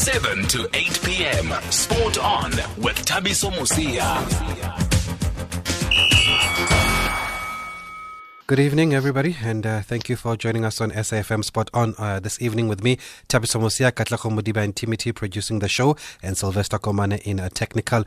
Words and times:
7 0.00 0.46
to 0.46 0.66
8 0.72 1.00
p.m. 1.04 1.52
Sport 1.70 2.16
on 2.16 2.50
with 2.78 2.96
Thabiso 3.04 3.50
Mosia. 3.50 4.16
Good 8.46 8.58
evening, 8.58 8.94
everybody, 8.94 9.36
and 9.44 9.64
uh, 9.66 9.82
thank 9.82 10.08
you 10.08 10.16
for 10.16 10.36
joining 10.36 10.64
us 10.64 10.80
on 10.80 10.90
SAFM 10.90 11.44
Sport 11.44 11.68
On 11.74 11.94
uh, 11.98 12.18
this 12.18 12.40
evening 12.40 12.66
with 12.66 12.82
me, 12.82 12.96
Thabiso 13.28 13.60
Mosia, 13.60 13.92
Katlako 13.92 14.32
Mudiba 14.32 14.64
and 14.64 14.74
Timothy 14.74 15.12
producing 15.12 15.58
the 15.58 15.68
show, 15.68 15.96
and 16.22 16.36
Sylvester 16.36 16.78
Komane 16.78 17.20
in 17.22 17.38
a 17.38 17.50
technical. 17.50 18.04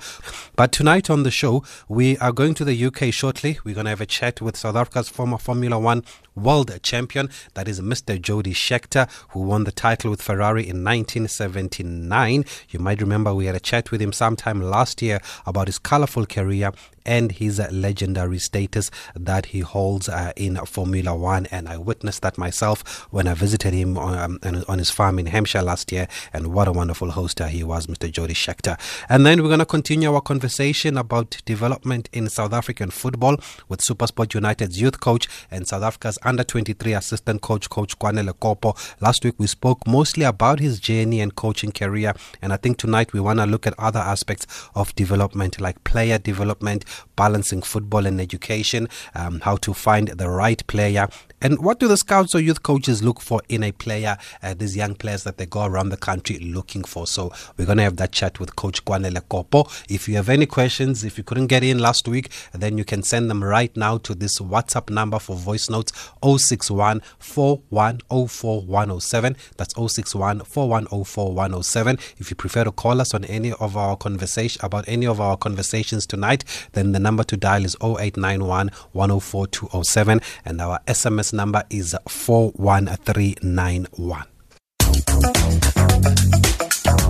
But 0.55 0.71
tonight 0.71 1.11
on 1.11 1.21
the 1.21 1.31
show, 1.31 1.63
we 1.87 2.17
are 2.17 2.31
going 2.31 2.55
to 2.55 2.65
the 2.65 2.85
UK 2.87 3.13
shortly. 3.13 3.59
We're 3.63 3.75
going 3.75 3.85
to 3.85 3.91
have 3.91 4.01
a 4.01 4.07
chat 4.07 4.41
with 4.41 4.57
South 4.57 4.75
Africa's 4.75 5.09
former 5.09 5.37
Formula 5.37 5.79
One 5.79 6.03
world 6.35 6.71
champion, 6.83 7.29
that 7.53 7.67
is 7.67 7.79
Mr. 7.81 8.19
Jody 8.21 8.53
Scheckter, 8.53 9.09
who 9.29 9.41
won 9.41 9.63
the 9.63 9.71
title 9.71 10.11
with 10.11 10.21
Ferrari 10.21 10.63
in 10.63 10.83
1979. 10.83 12.45
You 12.69 12.79
might 12.79 13.01
remember 13.01 13.33
we 13.33 13.45
had 13.45 13.55
a 13.55 13.59
chat 13.59 13.91
with 13.91 14.01
him 14.01 14.13
sometime 14.13 14.61
last 14.61 15.01
year 15.01 15.21
about 15.45 15.67
his 15.67 15.79
colorful 15.79 16.25
career 16.25 16.71
and 17.05 17.31
his 17.33 17.59
legendary 17.71 18.39
status 18.39 18.89
that 19.15 19.47
he 19.47 19.59
holds 19.59 20.09
uh, 20.09 20.31
in 20.35 20.55
Formula 20.65 21.15
One. 21.15 21.45
And 21.47 21.67
I 21.67 21.77
witnessed 21.77 22.21
that 22.21 22.37
myself 22.37 23.07
when 23.11 23.27
I 23.27 23.33
visited 23.33 23.73
him 23.73 23.97
um, 23.97 24.39
on 24.67 24.77
his 24.77 24.89
farm 24.89 25.19
in 25.19 25.27
Hampshire 25.27 25.61
last 25.61 25.91
year. 25.91 26.07
And 26.31 26.47
what 26.53 26.67
a 26.67 26.71
wonderful 26.71 27.09
hoster 27.09 27.49
he 27.49 27.63
was, 27.63 27.87
Mr. 27.87 28.11
Jody 28.11 28.33
Scheckter. 28.33 28.79
And 29.09 29.25
then 29.25 29.41
we're 29.41 29.49
going 29.49 29.59
to 29.59 29.65
continue 29.65 30.13
our 30.13 30.21
conversation 30.21 30.97
about 30.97 31.41
development 31.45 32.09
in 32.13 32.29
South 32.29 32.53
African 32.53 32.89
football 32.89 33.37
with 33.67 33.81
Supersport 33.81 34.33
United's 34.33 34.79
youth 34.79 34.99
coach 34.99 35.27
and 35.51 35.67
South 35.67 35.83
Africa's 35.83 36.17
under 36.25 36.43
23 36.43 36.93
assistant 36.93 37.41
coach, 37.41 37.69
Coach 37.69 37.97
Kwanele 37.99 38.33
Kopo. 38.33 38.75
Last 39.01 39.23
week 39.23 39.35
we 39.37 39.47
spoke 39.47 39.85
mostly 39.87 40.25
about 40.25 40.59
his 40.59 40.79
journey 40.79 41.21
and 41.21 41.35
coaching 41.35 41.71
career. 41.71 42.13
And 42.41 42.53
I 42.53 42.57
think 42.57 42.77
tonight 42.77 43.13
we 43.13 43.19
want 43.19 43.39
to 43.39 43.45
look 43.45 43.67
at 43.67 43.73
other 43.77 43.99
aspects 43.99 44.47
of 44.75 44.93
development 44.95 45.59
like 45.59 45.83
player 45.83 46.17
development, 46.17 46.85
balancing 47.15 47.61
football 47.61 48.05
and 48.05 48.19
education, 48.19 48.87
um, 49.15 49.41
how 49.41 49.57
to 49.57 49.73
find 49.73 50.07
the 50.09 50.29
right 50.29 50.65
player, 50.67 51.07
and 51.43 51.59
what 51.59 51.77
do 51.77 51.89
the 51.89 51.97
scouts 51.97 52.33
or 52.33 52.39
youth 52.39 52.63
coaches 52.63 53.03
look 53.03 53.19
for 53.19 53.41
in 53.49 53.63
a 53.63 53.73
player, 53.73 54.17
uh, 54.41 54.53
these 54.53 54.77
young 54.77 54.95
players 54.95 55.25
that 55.25 55.37
they 55.37 55.45
go 55.45 55.65
around 55.65 55.89
the 55.89 55.97
country 55.97 56.39
looking 56.39 56.85
for? 56.85 57.05
So 57.05 57.33
we're 57.57 57.65
going 57.65 57.79
to 57.79 57.83
have 57.83 57.97
that 57.97 58.13
chat 58.13 58.39
with 58.39 58.55
Coach 58.55 58.85
Kwanele 58.85 59.19
Kopo. 59.19 59.69
If 59.89 60.07
you 60.07 60.15
have 60.15 60.29
any 60.29 60.45
questions, 60.45 61.03
if 61.03 61.17
you 61.17 61.23
couldn't 61.25 61.47
get 61.47 61.61
in 61.61 61.79
last 61.79 62.07
week, 62.07 62.31
then 62.53 62.77
you 62.77 62.85
can 62.85 63.03
send 63.03 63.29
them 63.29 63.43
right 63.43 63.75
now 63.75 63.97
to 63.97 64.15
this 64.15 64.39
WhatsApp 64.39 64.89
number 64.89 65.19
for 65.19 65.35
voice 65.35 65.69
notes 65.69 65.91
061 66.23 67.01
4104 67.19 69.35
That's 69.57 69.73
061 69.75 70.39
4104 70.45 71.97
If 72.19 72.29
you 72.29 72.37
prefer 72.37 72.63
to 72.63 72.71
call 72.71 73.01
us 73.01 73.13
on 73.13 73.25
any 73.25 73.51
of 73.51 73.75
our 73.75 73.97
conversation 73.97 74.61
about 74.63 74.85
any 74.87 75.05
of 75.05 75.19
our 75.19 75.35
conversations 75.35 76.05
tonight, 76.05 76.45
then 76.71 76.93
the 76.93 76.99
number 76.99 77.25
to 77.25 77.35
dial 77.35 77.65
is 77.65 77.75
0891 77.81 78.71
104 78.93 79.47
207 79.47 80.21
and 80.45 80.61
our 80.61 80.79
SMS 80.87 81.32
number 81.33 81.63
is 81.69 81.93
41391. 82.07 84.23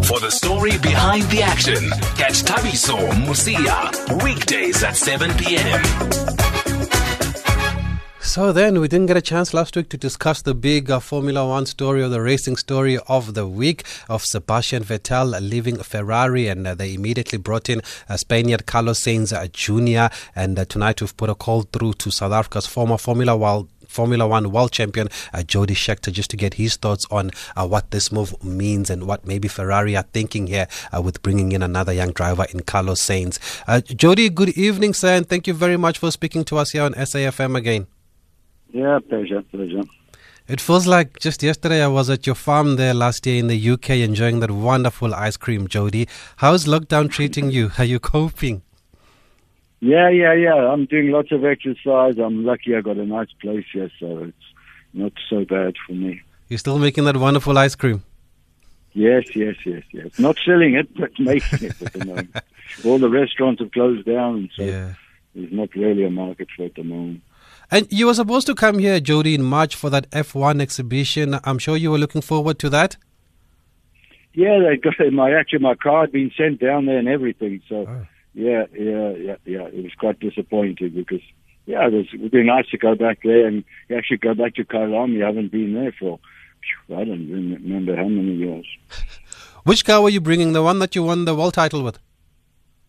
For 0.04 0.20
the 0.20 0.32
story 0.32 0.78
behind 0.80 1.30
the 1.30 1.44
action, 1.44 1.90
catch 2.18 2.44
Thabiso 2.44 2.98
Mosia 3.26 3.92
weekdays 4.24 4.84
at 4.84 4.96
7 4.96 5.32
p.m. 5.38 5.82
So 8.34 8.52
then, 8.52 8.80
we 8.80 8.88
didn't 8.88 9.08
get 9.08 9.18
a 9.18 9.22
chance 9.22 9.54
last 9.54 9.76
week 9.76 9.90
to 9.90 9.98
discuss 9.98 10.42
the 10.42 10.56
big 10.56 10.90
uh, 10.90 11.00
Formula 11.00 11.48
One 11.48 11.68
story 11.68 12.02
or 12.02 12.10
the 12.10 12.22
racing 12.22 12.56
story 12.56 12.98
of 13.08 13.36
the 13.36 13.46
week 13.46 13.84
of 14.10 14.26
Sebastian 14.26 14.84
Vettel 14.84 15.40
leaving 15.40 15.78
Ferrari, 15.78 16.48
and 16.48 16.66
uh, 16.66 16.74
they 16.74 16.96
immediately 16.96 17.38
brought 17.38 17.70
in 17.70 17.82
uh, 18.10 18.18
Spaniard 18.18 18.66
Carlos 18.66 19.00
Sainz 19.00 19.34
uh, 19.34 19.48
Jr. 19.54 20.12
And 20.36 20.58
uh, 20.58 20.66
tonight 20.66 21.02
we've 21.02 21.16
put 21.16 21.30
a 21.30 21.36
call 21.36 21.62
through 21.62 21.94
to 21.94 22.12
South 22.12 22.32
Africa's 22.32 22.66
former 22.66 22.98
Formula 22.98 23.38
World 23.38 23.70
Formula 23.94 24.28
One 24.28 24.52
world 24.52 24.72
champion 24.72 25.08
uh, 25.34 25.44
Jody 25.44 25.76
Scheckter 25.76 26.12
just 26.12 26.30
to 26.32 26.38
get 26.38 26.56
his 26.56 26.76
thoughts 26.76 27.06
on 27.12 27.32
uh, 27.56 27.68
what 27.68 27.92
this 27.92 28.12
move 28.12 28.34
means 28.44 28.90
and 28.90 29.06
what 29.08 29.26
maybe 29.26 29.48
Ferrari 29.48 29.96
are 29.96 30.06
thinking 30.14 30.48
here 30.48 30.68
uh, 30.94 31.02
with 31.02 31.22
bringing 31.22 31.52
in 31.52 31.62
another 31.62 31.94
young 31.94 32.12
driver 32.12 32.46
in 32.54 32.62
Carlos 32.62 33.00
Sainz. 33.00 33.40
Uh, 33.68 33.82
Jody, 33.82 34.30
good 34.30 34.50
evening, 34.50 34.94
sir, 34.94 35.16
and 35.16 35.30
thank 35.30 35.48
you 35.48 35.54
very 35.54 35.78
much 35.78 35.98
for 36.00 36.12
speaking 36.12 36.44
to 36.46 36.58
us 36.58 36.72
here 36.72 36.84
on 36.84 36.94
SAFM 36.94 37.56
again. 37.56 37.88
Yeah, 38.72 39.00
pleasure, 39.08 39.44
pleasure. 39.44 39.84
It 40.48 40.60
feels 40.60 40.88
like 40.88 41.20
just 41.20 41.42
yesterday 41.42 41.82
I 41.82 41.88
was 41.88 42.10
at 42.10 42.26
your 42.26 42.36
farm 42.36 42.76
there 42.76 42.94
last 42.94 43.26
year 43.26 43.40
in 43.40 43.48
the 43.48 43.70
UK 43.70 43.92
enjoying 43.92 44.42
that 44.42 44.52
wonderful 44.52 45.16
ice 45.16 45.38
cream, 45.38 45.70
Jody. 45.70 46.08
How's 46.38 46.66
lockdown 46.66 47.10
treating 47.10 47.50
you? 47.50 47.72
Are 47.78 47.86
you 47.86 48.00
coping? 48.00 48.62
Yeah, 49.84 50.10
yeah, 50.10 50.32
yeah. 50.32 50.72
I'm 50.72 50.86
doing 50.86 51.12
lots 51.12 51.34
of 51.34 51.44
exercise. 51.44 52.18
I'm 52.18 52.46
lucky 52.46 52.74
I 52.74 52.80
got 52.80 52.96
a 52.96 53.06
nice 53.06 53.28
place 53.42 53.66
here, 53.74 53.92
so 54.00 54.20
it's 54.20 54.48
not 54.94 55.12
so 55.30 55.44
bad 55.44 55.74
for 55.86 55.92
me. 55.92 56.22
You're 56.48 56.58
still 56.58 56.80
making 56.80 57.04
that 57.04 57.18
wonderful 57.18 57.58
ice 57.58 57.76
cream? 57.76 58.02
Yes, 58.94 59.36
yes, 59.36 59.56
yes, 59.66 59.84
yes. 59.92 60.18
Not 60.18 60.38
selling 60.46 60.76
it, 60.76 60.88
but 60.98 61.12
making 61.20 61.68
it 61.68 61.82
at 61.82 61.92
the 61.92 62.06
moment. 62.06 62.34
All 62.86 62.98
the 62.98 63.10
restaurants 63.10 63.60
have 63.60 63.74
closed 63.74 64.06
down, 64.06 64.50
so 64.56 64.64
yeah. 64.64 64.94
there's 65.36 65.52
not 65.52 65.76
really 65.76 66.06
a 66.06 66.10
market 66.10 66.48
for 66.56 66.64
it 66.64 66.68
at 66.68 66.76
the 66.76 66.84
moment. 66.84 67.22
And 67.70 67.86
you 67.92 68.06
were 68.06 68.14
supposed 68.14 68.48
to 68.48 68.56
come 68.56 68.80
here, 68.80 69.02
Jody, 69.02 69.36
in 69.36 69.44
March 69.44 69.76
for 69.76 69.90
that 69.90 70.10
F1 70.12 70.62
exhibition. 70.62 71.40
I'm 71.44 71.60
sure 71.60 71.76
you 71.76 71.92
were 71.92 71.98
looking 71.98 72.22
forward 72.22 72.58
to 72.60 72.70
that. 72.70 72.96
Yeah, 74.34 74.60
they 74.60 74.78
got 74.78 74.94
my 75.12 75.34
actually 75.34 75.60
my 75.60 75.76
car 75.76 76.02
had 76.02 76.14
been 76.14 76.32
sent 76.38 76.62
down 76.62 76.86
there 76.86 77.00
and 77.00 77.10
everything, 77.10 77.62
so. 77.68 77.86
Oh 77.86 78.08
yeah, 78.34 78.66
yeah, 78.74 79.12
yeah, 79.12 79.36
yeah. 79.46 79.68
It 79.68 79.84
was 79.84 79.94
quite 79.98 80.20
disappointing 80.20 80.90
because, 80.90 81.22
yeah, 81.66 81.88
it, 81.88 81.94
was, 81.94 82.08
it 82.14 82.22
would 82.22 82.32
be 82.32 82.44
nice 82.44 82.68
to 82.70 82.78
go 82.78 82.96
back 82.96 83.20
there 83.24 83.48
and 83.48 83.64
actually 83.96 84.18
go 84.18 84.34
back 84.34 84.56
to 84.56 84.66
Kyalami. 84.66 85.14
You 85.14 85.24
haven't 85.24 85.52
been 85.52 85.74
there 85.74 85.94
for, 85.98 86.20
I 86.90 87.04
don't 87.04 87.30
remember 87.30 87.96
how 87.96 88.08
many 88.08 88.34
years. 88.34 88.66
Which 89.64 89.86
car 89.86 90.02
were 90.02 90.10
you 90.10 90.20
bringing? 90.20 90.54
The 90.54 90.64
one 90.64 90.80
that 90.80 90.96
you 90.96 91.04
won 91.04 91.26
the 91.26 91.36
world 91.36 91.54
title 91.54 91.84
with? 91.84 92.00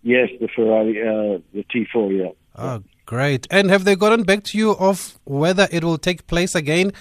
Yes, 0.02 0.28
the 0.40 0.48
Ferrari, 0.48 1.00
uh, 1.00 1.38
the 1.52 1.64
T4, 1.64 2.18
yeah. 2.18 2.30
Oh, 2.56 2.82
great. 3.06 3.46
And 3.50 3.70
have 3.70 3.84
they 3.84 3.96
gotten 3.96 4.24
back 4.24 4.44
to 4.44 4.58
you 4.58 4.72
of 4.72 5.18
whether 5.24 5.68
it 5.70 5.84
will 5.84 5.98
take 5.98 6.26
place 6.26 6.54
again? 6.54 6.92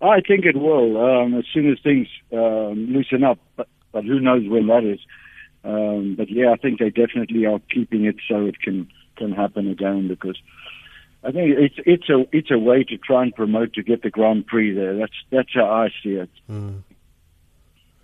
I 0.00 0.20
think 0.20 0.44
it 0.44 0.56
will, 0.56 0.96
um, 0.98 1.34
as 1.34 1.44
soon 1.52 1.72
as 1.72 1.78
things 1.82 2.06
um, 2.32 2.86
loosen 2.90 3.24
up. 3.24 3.38
But, 3.56 3.68
but 3.92 4.04
who 4.04 4.20
knows 4.20 4.48
when 4.48 4.66
that 4.66 4.84
is. 4.84 5.00
Um, 5.64 6.14
but 6.16 6.30
yeah, 6.30 6.52
I 6.52 6.56
think 6.56 6.78
they 6.78 6.90
definitely 6.90 7.46
are 7.46 7.60
keeping 7.72 8.04
it 8.04 8.16
so 8.28 8.46
it 8.46 8.60
can 8.60 8.88
can 9.16 9.32
happen 9.32 9.68
again 9.68 10.06
because 10.08 10.36
I 11.24 11.32
think 11.32 11.58
it's 11.58 11.74
it's 11.84 12.08
a 12.08 12.24
it's 12.32 12.50
a 12.50 12.58
way 12.58 12.84
to 12.84 12.96
try 12.96 13.22
and 13.22 13.34
promote 13.34 13.72
to 13.74 13.82
get 13.82 14.02
the 14.02 14.10
Grand 14.10 14.46
Prix 14.46 14.72
there. 14.72 14.96
That's 14.96 15.12
that's 15.30 15.54
how 15.54 15.66
I 15.66 15.88
see 16.02 16.14
it. 16.14 16.30
Mm. 16.50 16.82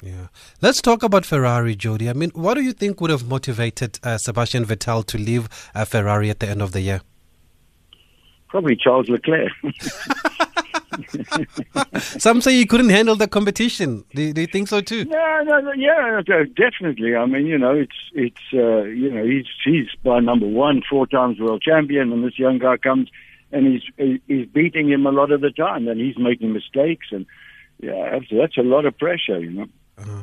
Yeah. 0.02 0.26
Let's 0.60 0.82
talk 0.82 1.02
about 1.02 1.24
Ferrari, 1.24 1.74
Jody. 1.74 2.10
I 2.10 2.12
mean, 2.12 2.30
what 2.34 2.54
do 2.54 2.62
you 2.62 2.72
think 2.72 3.00
would 3.00 3.10
have 3.10 3.26
motivated 3.26 3.98
uh, 4.02 4.18
Sebastian 4.18 4.66
Vettel 4.66 5.06
to 5.06 5.16
leave 5.16 5.48
uh, 5.74 5.86
Ferrari 5.86 6.28
at 6.28 6.40
the 6.40 6.48
end 6.48 6.60
of 6.60 6.72
the 6.72 6.82
year? 6.82 7.00
Probably 8.48 8.76
Charles 8.76 9.08
Leclerc. 9.08 9.50
Some 11.98 12.40
say 12.40 12.52
he 12.52 12.66
couldn't 12.66 12.90
handle 12.90 13.16
the 13.16 13.28
competition. 13.28 14.04
Do, 14.14 14.32
do 14.32 14.40
you 14.40 14.46
think 14.46 14.68
so 14.68 14.80
too? 14.80 15.04
No, 15.04 15.42
no, 15.44 15.60
no, 15.60 15.72
yeah, 15.72 16.20
definitely. 16.56 17.14
I 17.14 17.26
mean, 17.26 17.46
you 17.46 17.58
know, 17.58 17.74
it's 17.74 17.96
it's 18.12 18.46
uh, 18.52 18.82
you 18.82 19.10
know 19.10 19.24
he's 19.24 19.46
he's 19.64 19.88
by 20.02 20.20
number 20.20 20.46
one, 20.46 20.82
four 20.88 21.06
times 21.06 21.38
world 21.38 21.62
champion, 21.62 22.12
and 22.12 22.24
this 22.24 22.38
young 22.38 22.58
guy 22.58 22.76
comes 22.76 23.08
and 23.54 23.66
he's 23.66 24.18
he's 24.26 24.46
beating 24.46 24.90
him 24.90 25.06
a 25.06 25.12
lot 25.12 25.30
of 25.30 25.40
the 25.40 25.50
time, 25.50 25.88
and 25.88 26.00
he's 26.00 26.18
making 26.18 26.52
mistakes, 26.52 27.06
and 27.12 27.24
yeah, 27.80 28.10
that's, 28.12 28.26
that's 28.30 28.56
a 28.56 28.62
lot 28.62 28.84
of 28.84 28.98
pressure, 28.98 29.38
you 29.38 29.50
know. 29.50 29.66
Uh-huh. 29.96 30.22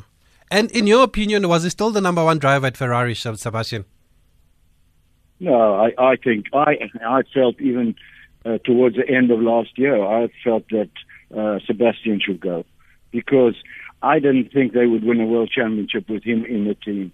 And 0.49 0.69
in 0.71 0.85
your 0.85 1.03
opinion, 1.03 1.47
was 1.47 1.63
he 1.63 1.69
still 1.69 1.91
the 1.91 2.01
number 2.01 2.23
one 2.23 2.39
driver 2.39 2.67
at 2.67 2.75
Ferrari, 2.75 3.15
Sebastian? 3.15 3.85
No, 5.39 5.75
I, 5.75 5.93
I 5.97 6.15
think 6.17 6.47
I 6.53 6.89
I 7.03 7.23
felt 7.33 7.59
even 7.61 7.95
uh, 8.45 8.57
towards 8.65 8.95
the 8.95 9.07
end 9.07 9.31
of 9.31 9.39
last 9.39 9.77
year, 9.77 10.03
I 10.03 10.29
felt 10.43 10.63
that 10.69 10.89
uh, 11.35 11.59
Sebastian 11.65 12.19
should 12.23 12.39
go 12.39 12.65
because 13.11 13.55
I 14.01 14.19
didn't 14.19 14.51
think 14.51 14.73
they 14.73 14.87
would 14.87 15.03
win 15.03 15.21
a 15.21 15.25
world 15.25 15.51
championship 15.53 16.09
with 16.09 16.23
him 16.23 16.45
in 16.45 16.65
the 16.65 16.75
team. 16.75 17.11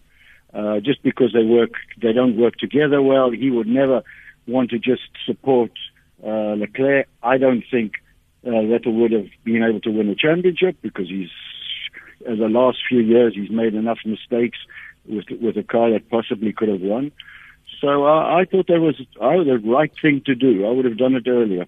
Uh, 0.54 0.80
just 0.80 1.04
because 1.04 1.34
they 1.34 1.44
work, 1.44 1.72
they 2.02 2.14
don't 2.14 2.38
work 2.38 2.56
together 2.58 3.02
well. 3.02 3.32
He 3.32 3.52
would 3.52 3.68
never 3.68 4.02
want 4.48 4.70
to 4.70 4.80
just 4.80 5.02
support 5.26 5.72
uh, 6.26 6.56
Leclerc. 6.56 7.08
I 7.22 7.38
don't 7.38 7.64
think 7.70 7.94
uh, 8.46 8.50
Vettel 8.50 8.94
would 8.94 9.12
have 9.12 9.28
been 9.44 9.64
able 9.64 9.82
to 9.82 9.92
win 9.92 10.10
a 10.10 10.16
championship 10.16 10.78
because 10.82 11.10
he's, 11.10 11.30
in 12.26 12.40
the 12.40 12.48
last 12.48 12.78
few 12.88 13.00
years, 13.00 13.34
he's 13.36 13.52
made 13.52 13.76
enough 13.76 14.00
mistakes 14.06 14.58
with 15.08 15.26
with 15.42 15.58
a 15.58 15.64
car 15.64 15.92
that 15.92 16.10
possibly 16.10 16.54
could 16.54 16.70
have 16.70 16.82
won. 16.82 17.12
So 17.80 18.06
uh, 18.06 18.38
I 18.40 18.46
thought 18.46 18.68
that 18.68 18.80
was 18.80 19.00
uh, 19.22 19.44
the 19.44 19.62
right 19.64 19.92
thing 20.02 20.22
to 20.26 20.36
do. 20.36 20.66
I 20.66 20.72
would 20.72 20.86
have 20.86 20.98
done 20.98 21.16
it 21.16 21.28
earlier. 21.28 21.68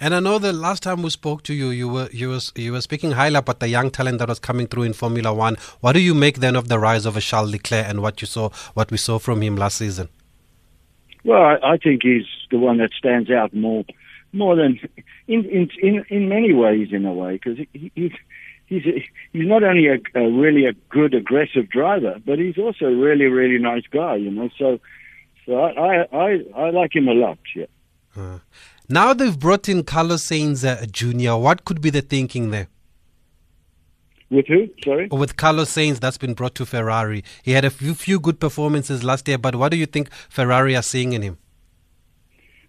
And 0.00 0.12
I 0.12 0.18
know 0.18 0.40
the 0.40 0.52
last 0.52 0.82
time 0.82 1.02
we 1.02 1.10
spoke 1.10 1.44
to 1.44 1.54
you, 1.54 1.68
you 1.68 1.88
were 1.88 2.08
you 2.10 2.30
were 2.30 2.40
you 2.56 2.72
were 2.72 2.80
speaking 2.80 3.12
highly 3.12 3.36
about 3.36 3.60
the 3.60 3.68
young 3.68 3.90
talent 3.92 4.18
that 4.18 4.28
was 4.28 4.40
coming 4.40 4.66
through 4.66 4.82
in 4.82 4.92
Formula 4.92 5.32
One. 5.32 5.56
What 5.80 5.92
do 5.92 6.00
you 6.00 6.14
make 6.14 6.40
then 6.40 6.56
of 6.56 6.66
the 6.66 6.80
rise 6.80 7.06
of 7.06 7.16
a 7.16 7.20
Charles 7.20 7.52
Leclerc 7.52 7.86
and 7.86 8.02
what 8.02 8.20
you 8.20 8.26
saw, 8.26 8.50
what 8.74 8.90
we 8.90 8.96
saw 8.96 9.20
from 9.20 9.40
him 9.40 9.56
last 9.56 9.78
season? 9.78 10.08
Well, 11.24 11.40
I, 11.40 11.74
I 11.74 11.76
think 11.76 12.02
he's 12.02 12.26
the 12.50 12.58
one 12.58 12.78
that 12.78 12.90
stands 12.98 13.30
out 13.30 13.54
more, 13.54 13.84
more 14.32 14.56
than 14.56 14.80
in 15.28 15.44
in 15.44 15.70
in, 15.80 16.04
in 16.10 16.28
many 16.28 16.52
ways, 16.52 16.88
in 16.90 17.06
a 17.06 17.12
way, 17.12 17.34
because 17.34 17.58
he, 17.72 17.92
he's 17.94 18.12
he's 18.66 18.84
a, 18.86 19.08
he's 19.32 19.46
not 19.46 19.62
only 19.62 19.86
a, 19.86 20.00
a 20.16 20.28
really 20.28 20.66
a 20.66 20.72
good 20.90 21.14
aggressive 21.14 21.70
driver, 21.70 22.20
but 22.26 22.40
he's 22.40 22.58
also 22.58 22.86
a 22.86 22.96
really 22.96 23.26
really 23.26 23.58
nice 23.58 23.84
guy, 23.90 24.16
you 24.16 24.30
know. 24.30 24.50
So, 24.58 24.80
so 25.46 25.58
I 25.58 25.70
I 25.70 26.06
I, 26.12 26.44
I 26.56 26.70
like 26.70 26.94
him 26.94 27.08
a 27.08 27.14
lot. 27.14 27.38
Yeah. 27.54 27.66
Uh, 28.16 28.38
now 28.88 29.12
they've 29.12 29.38
brought 29.38 29.68
in 29.68 29.82
Carlos 29.82 30.22
Sainz 30.22 30.64
uh, 30.64 30.86
Jr. 30.86 31.40
What 31.40 31.64
could 31.64 31.80
be 31.80 31.90
the 31.90 32.02
thinking 32.02 32.50
there? 32.50 32.68
With 34.30 34.46
who? 34.48 34.68
Sorry. 34.82 35.08
With 35.10 35.36
Carlos 35.36 35.70
Sainz, 35.70 36.00
that's 36.00 36.18
been 36.18 36.34
brought 36.34 36.54
to 36.56 36.66
Ferrari. 36.66 37.22
He 37.42 37.52
had 37.52 37.64
a 37.64 37.70
few, 37.70 37.94
few 37.94 38.18
good 38.18 38.40
performances 38.40 39.04
last 39.04 39.28
year, 39.28 39.38
but 39.38 39.54
what 39.54 39.70
do 39.70 39.76
you 39.76 39.86
think 39.86 40.10
Ferrari 40.12 40.74
are 40.74 40.82
seeing 40.82 41.12
in 41.12 41.22
him? 41.22 41.38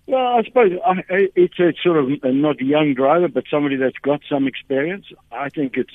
Well, 0.07 0.37
I 0.37 0.43
suppose 0.43 0.71
I, 0.85 1.01
it's 1.35 1.59
a 1.59 1.73
sort 1.81 1.97
of 1.97 2.09
not 2.09 2.23
a 2.23 2.33
not 2.33 2.61
young 2.61 2.93
driver, 2.93 3.27
but 3.27 3.45
somebody 3.49 3.75
that's 3.75 3.97
got 3.97 4.21
some 4.29 4.47
experience. 4.47 5.07
I 5.31 5.49
think 5.49 5.77
it's 5.77 5.93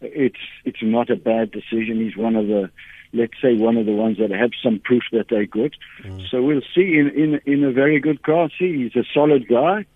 it's 0.00 0.40
it's 0.64 0.82
not 0.82 1.10
a 1.10 1.16
bad 1.16 1.52
decision. 1.52 2.00
He's 2.00 2.16
one 2.16 2.34
of 2.34 2.48
the 2.48 2.70
let's 3.16 3.34
say 3.42 3.56
one 3.56 3.76
of 3.76 3.86
the 3.86 3.92
ones 3.92 4.18
that 4.18 4.30
have 4.30 4.50
some 4.62 4.78
proof 4.78 5.02
that 5.12 5.26
they're 5.30 5.46
good. 5.46 5.74
Mm. 6.02 6.28
So 6.30 6.42
we'll 6.42 6.68
see 6.74 6.96
in, 6.96 7.10
in 7.10 7.40
in 7.44 7.64
a 7.64 7.72
very 7.72 8.00
good 8.00 8.22
car. 8.22 8.48
See, 8.58 8.82
he's 8.82 8.96
a 8.96 9.06
solid 9.12 9.48
guy. 9.48 9.86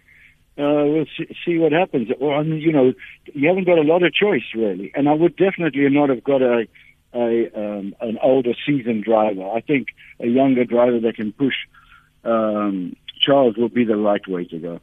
Uh, 0.59 0.85
we'll 0.93 1.07
see, 1.17 1.37
see 1.45 1.59
what 1.59 1.73
happens. 1.73 2.09
Well, 2.21 2.45
you 2.45 2.73
know, 2.73 2.93
you 3.33 3.49
haven't 3.49 3.67
got 3.67 3.79
a 3.79 3.83
lot 3.83 4.03
of 4.03 4.13
choice 4.13 4.49
really, 4.55 4.93
and 4.95 5.09
I 5.09 5.13
would 5.13 5.37
definitely 5.37 5.89
not 5.89 6.09
have 6.09 6.25
got 6.25 6.43
a 6.43 6.67
a 7.15 7.51
um, 7.55 7.95
an 8.01 8.19
older 8.23 8.55
seasoned 8.67 9.05
driver. 9.05 9.49
I 9.49 9.61
think 9.61 9.89
a 10.21 10.27
younger 10.27 10.65
driver 10.65 11.01
that 11.01 11.17
can 11.17 11.33
push 11.33 11.55
um, 12.25 12.97
Charles 13.21 13.57
will 13.57 13.69
be 13.69 13.85
the 13.85 13.97
right 13.97 14.27
way 14.27 14.45
to 14.47 14.59
go. 14.59 14.81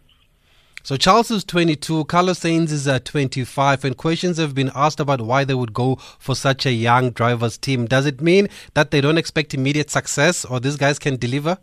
So 0.87 0.95
Charles 0.95 1.29
is 1.31 1.43
22, 1.43 2.05
Carlos 2.05 2.39
Sainz 2.39 2.71
is 2.71 2.87
at 2.87 3.03
25, 3.03 3.83
and 3.83 3.97
questions 3.97 4.37
have 4.37 4.55
been 4.55 4.71
asked 4.73 5.01
about 5.01 5.19
why 5.19 5.43
they 5.43 5.53
would 5.53 5.73
go 5.73 5.97
for 6.17 6.33
such 6.33 6.65
a 6.65 6.71
young 6.71 7.09
drivers 7.09 7.57
team. 7.57 7.87
Does 7.87 8.05
it 8.05 8.21
mean 8.21 8.47
that 8.73 8.91
they 8.91 9.01
don't 9.01 9.17
expect 9.17 9.53
immediate 9.53 9.89
success, 9.89 10.45
or 10.45 10.61
these 10.61 10.77
guys 10.77 10.97
can 10.97 11.17
deliver? 11.17 11.57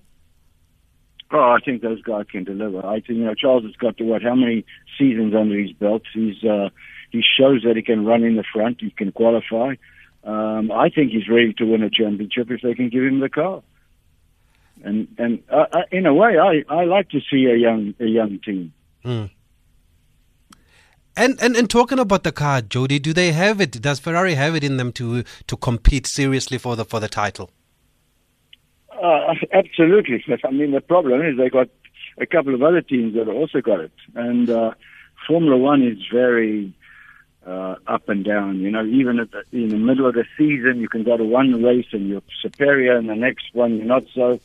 Oh, 1.30 1.52
I 1.52 1.58
think 1.64 1.80
those 1.80 2.02
guys 2.02 2.26
can 2.30 2.44
deliver. 2.44 2.84
I 2.84 3.00
think 3.00 3.20
you 3.20 3.24
know 3.24 3.32
Charles 3.32 3.64
has 3.64 3.74
got 3.76 3.96
to 3.96 4.04
what? 4.04 4.22
How 4.22 4.34
many 4.34 4.66
seasons 4.98 5.34
under 5.34 5.58
his 5.58 5.72
belt? 5.72 6.02
He's 6.12 6.44
uh, 6.44 6.68
he 7.10 7.22
shows 7.22 7.62
that 7.62 7.76
he 7.76 7.82
can 7.82 8.04
run 8.04 8.24
in 8.24 8.36
the 8.36 8.44
front. 8.52 8.82
He 8.82 8.90
can 8.90 9.10
qualify. 9.10 9.76
Um, 10.24 10.70
I 10.70 10.90
think 10.90 11.12
he's 11.12 11.30
ready 11.30 11.54
to 11.54 11.64
win 11.64 11.82
a 11.82 11.88
championship 11.88 12.50
if 12.50 12.60
they 12.60 12.74
can 12.74 12.90
give 12.90 13.02
him 13.02 13.20
the 13.20 13.30
car. 13.30 13.62
And 14.82 15.08
and 15.16 15.42
uh, 15.48 15.64
uh 15.72 15.82
in 15.90 16.04
a 16.04 16.12
way, 16.12 16.36
I 16.38 16.62
I 16.68 16.84
like 16.84 17.08
to 17.12 17.20
see 17.22 17.46
a 17.46 17.56
young 17.56 17.94
a 17.98 18.04
young 18.06 18.38
team. 18.40 18.73
Mm. 19.04 19.30
And, 21.16 21.40
and 21.40 21.56
and 21.56 21.70
talking 21.70 22.00
about 22.00 22.24
the 22.24 22.32
car, 22.32 22.60
Jody, 22.60 22.98
do 22.98 23.12
they 23.12 23.30
have 23.30 23.60
it? 23.60 23.80
Does 23.80 24.00
Ferrari 24.00 24.34
have 24.34 24.56
it 24.56 24.64
in 24.64 24.78
them 24.78 24.90
to 24.92 25.22
to 25.46 25.56
compete 25.56 26.06
seriously 26.06 26.58
for 26.58 26.74
the 26.74 26.84
for 26.84 26.98
the 26.98 27.08
title? 27.08 27.50
Uh, 28.90 29.34
absolutely. 29.52 30.24
I 30.44 30.50
mean, 30.50 30.72
the 30.72 30.80
problem 30.80 31.22
is 31.22 31.36
they 31.36 31.50
got 31.50 31.68
a 32.18 32.26
couple 32.26 32.54
of 32.54 32.62
other 32.62 32.80
teams 32.80 33.14
that 33.14 33.28
also 33.28 33.60
got 33.60 33.80
it, 33.80 33.92
and 34.16 34.50
uh, 34.50 34.72
Formula 35.26 35.56
One 35.56 35.82
is 35.82 35.98
very 36.12 36.74
uh, 37.46 37.76
up 37.86 38.08
and 38.08 38.24
down. 38.24 38.60
You 38.60 38.70
know, 38.70 38.84
even 38.84 39.16
the, 39.16 39.44
in 39.52 39.68
the 39.68 39.76
middle 39.76 40.06
of 40.06 40.14
the 40.14 40.24
season, 40.36 40.80
you 40.80 40.88
can 40.88 41.04
go 41.04 41.16
to 41.16 41.24
one 41.24 41.62
race 41.62 41.86
and 41.92 42.08
you're 42.08 42.22
superior, 42.42 42.96
and 42.96 43.08
the 43.08 43.14
next 43.14 43.46
one 43.52 43.76
you're 43.76 43.86
not 43.86 44.04
so. 44.14 44.40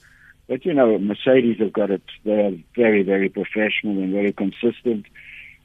But 0.50 0.66
you 0.66 0.74
know, 0.74 0.98
Mercedes 0.98 1.60
have 1.60 1.72
got 1.72 1.92
it. 1.92 2.02
They 2.26 2.32
are 2.32 2.58
very, 2.76 3.04
very 3.04 3.30
professional 3.30 4.00
and 4.04 4.12
very 4.12 4.34
consistent. 4.34 5.06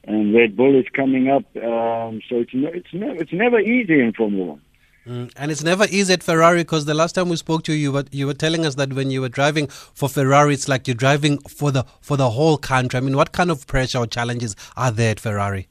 And 0.03 0.33
Red 0.33 0.55
Bull 0.55 0.79
is 0.79 0.85
coming 0.93 1.27
up, 1.27 1.43
um, 1.57 2.21
so 2.29 2.37
it's 2.37 2.53
no, 2.53 2.67
it's 2.67 2.93
never 2.93 3.15
it's 3.15 3.33
never 3.33 3.59
easy 3.59 3.99
in 3.99 4.13
Formula 4.13 4.45
One. 4.45 4.61
Mm, 5.07 5.31
and 5.35 5.51
it's 5.51 5.63
never 5.63 5.85
easy 5.89 6.13
at 6.13 6.21
Ferrari 6.21 6.61
because 6.61 6.85
the 6.85 6.93
last 6.93 7.13
time 7.13 7.29
we 7.29 7.35
spoke 7.35 7.63
to 7.63 7.73
you, 7.73 7.79
you 7.79 7.91
were 7.91 8.05
you 8.11 8.27
were 8.27 8.35
telling 8.35 8.67
us 8.67 8.75
that 8.75 8.93
when 8.93 9.09
you 9.09 9.21
were 9.21 9.29
driving 9.29 9.65
for 9.67 10.07
Ferrari, 10.07 10.53
it's 10.53 10.67
like 10.67 10.87
you're 10.87 10.93
driving 10.93 11.39
for 11.39 11.71
the 11.71 11.83
for 12.01 12.15
the 12.15 12.29
whole 12.29 12.59
country. 12.59 12.99
I 12.99 13.01
mean, 13.01 13.17
what 13.17 13.31
kind 13.31 13.49
of 13.49 13.65
pressure 13.65 13.97
or 13.97 14.05
challenges 14.05 14.55
are 14.77 14.91
there 14.91 15.09
at 15.11 15.19
Ferrari? 15.19 15.67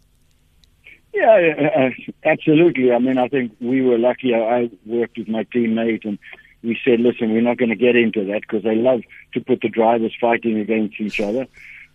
Yeah, 1.13 1.55
uh, 1.77 1.91
absolutely. 2.25 2.91
I 2.91 2.99
mean, 2.99 3.19
I 3.19 3.29
think 3.29 3.53
we 3.61 3.83
were 3.83 3.99
lucky. 3.99 4.35
I 4.35 4.69
worked 4.85 5.19
with 5.19 5.29
my 5.29 5.45
teammate, 5.45 6.05
and 6.05 6.19
we 6.65 6.79
said, 6.85 7.01
listen, 7.01 7.33
we're 7.33 7.43
not 7.43 7.59
going 7.59 7.69
to 7.69 7.77
get 7.77 7.95
into 7.95 8.25
that 8.25 8.41
because 8.43 8.65
they 8.65 8.75
love 8.75 9.03
to 9.35 9.41
put 9.41 9.61
the 9.61 9.69
drivers 9.69 10.15
fighting 10.21 10.59
against 10.59 11.01
each 11.01 11.21
other. 11.21 11.47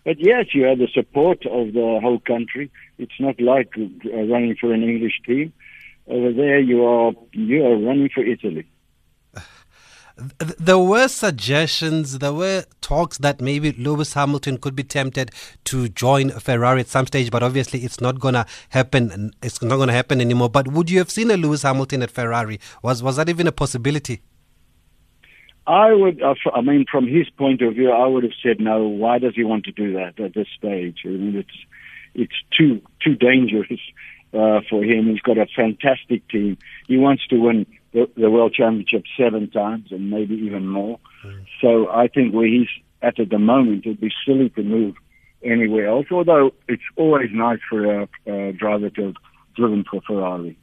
But 0.06 0.19
yes, 0.19 0.48
you 0.54 0.63
have 0.63 0.80
the 0.80 0.88
support 0.94 1.45
of 1.45 1.74
the 1.74 2.00
whole 2.01 2.19
country. 2.19 2.71
It's 2.98 3.19
not 3.19 3.39
like 3.42 3.74
uh, 3.77 4.24
running 4.24 4.56
for 4.60 4.74
an 4.74 4.83
English 4.83 5.21
team. 5.25 5.54
Over 6.07 6.31
there, 6.31 6.60
you 6.60 6.83
are 6.86 7.12
you 7.33 7.66
are 7.66 7.77
running 7.77 8.10
for 8.10 8.24
Italy. 8.24 8.66
There 10.57 10.77
were 10.77 11.07
suggestions, 11.07 12.19
there 12.19 12.33
were 12.33 12.65
talks 12.81 13.19
that 13.19 13.39
maybe 13.39 13.72
Lewis 13.72 14.13
Hamilton 14.13 14.57
could 14.57 14.75
be 14.75 14.83
tempted 14.83 15.31
to 15.65 15.88
join 15.88 16.31
Ferrari 16.31 16.81
at 16.81 16.89
some 16.89 17.07
stage, 17.07 17.31
but 17.31 17.42
obviously 17.42 17.86
it's 17.86 18.01
not 18.01 18.19
to 18.22 18.45
happen. 18.69 19.31
It's 19.42 19.62
not 19.62 19.86
to 19.86 19.92
happen 19.94 20.19
anymore. 20.19 20.50
But 20.50 20.68
would 20.69 20.89
you 20.89 20.98
have 20.98 21.10
seen 21.10 21.31
a 21.31 21.38
Lewis 21.38 21.62
Hamilton 21.62 22.01
at 22.01 22.12
Ferrari? 22.12 22.60
Was 22.83 23.01
was 23.01 23.15
that 23.15 23.30
even 23.30 23.48
a 23.48 23.54
possibility? 23.54 24.22
I 25.69 25.94
would, 25.94 26.19
uh, 26.19 26.33
I 26.51 26.62
mean, 26.62 26.86
from 26.92 27.06
his 27.06 27.30
point 27.30 27.62
of 27.62 27.75
view, 27.75 27.92
I 27.92 28.07
would 28.07 28.24
have 28.24 28.33
said 28.42 28.60
no. 28.60 28.88
Why 28.88 29.19
does 29.19 29.36
he 29.36 29.44
want 29.44 29.66
to 29.66 29.71
do 29.71 29.94
that 29.94 30.19
at 30.19 30.33
this 30.33 30.48
stage? 30.57 31.01
I 31.06 31.10
mean, 31.10 31.36
it's 31.36 31.57
it's 32.16 32.33
too 32.57 32.81
too 33.04 33.13
dangerous 33.13 33.80
uh, 34.33 34.62
for 34.68 34.83
him. 34.83 35.10
He's 35.10 35.21
got 35.21 35.38
a 35.38 35.45
fantastic 35.56 36.27
team. 36.27 36.57
He 36.88 36.98
wants 36.98 37.27
to 37.27 37.38
win 37.38 37.68
the, 37.94 38.10
the 38.18 38.31
world 38.31 38.56
championship 38.56 39.04
seven 39.16 39.51
times 39.51 39.92
and 39.92 40.10
maybe 40.10 40.33
even 40.33 40.68
more. 40.68 41.00
Mm. 41.24 41.45
So 41.62 41.88
I 41.88 42.07
think 42.07 42.33
where 42.33 42.48
he's 42.48 42.68
at 43.04 43.19
at 43.19 43.30
the 43.30 43.38
moment, 43.38 43.86
it'd 43.86 44.01
be 44.01 44.12
silly 44.25 44.50
to 44.50 44.63
move 44.63 44.95
anywhere 45.44 45.88
else. 45.88 46.07
Although 46.10 46.56
it's 46.68 46.81
always 46.95 47.30
nice 47.31 47.60
for 47.69 48.01
a, 48.01 48.07
a 48.25 48.54
driver 48.54 48.89
to 48.89 49.04
have 49.04 49.15
driven 49.55 49.84
for 49.84 50.01
Ferrari. 50.01 50.58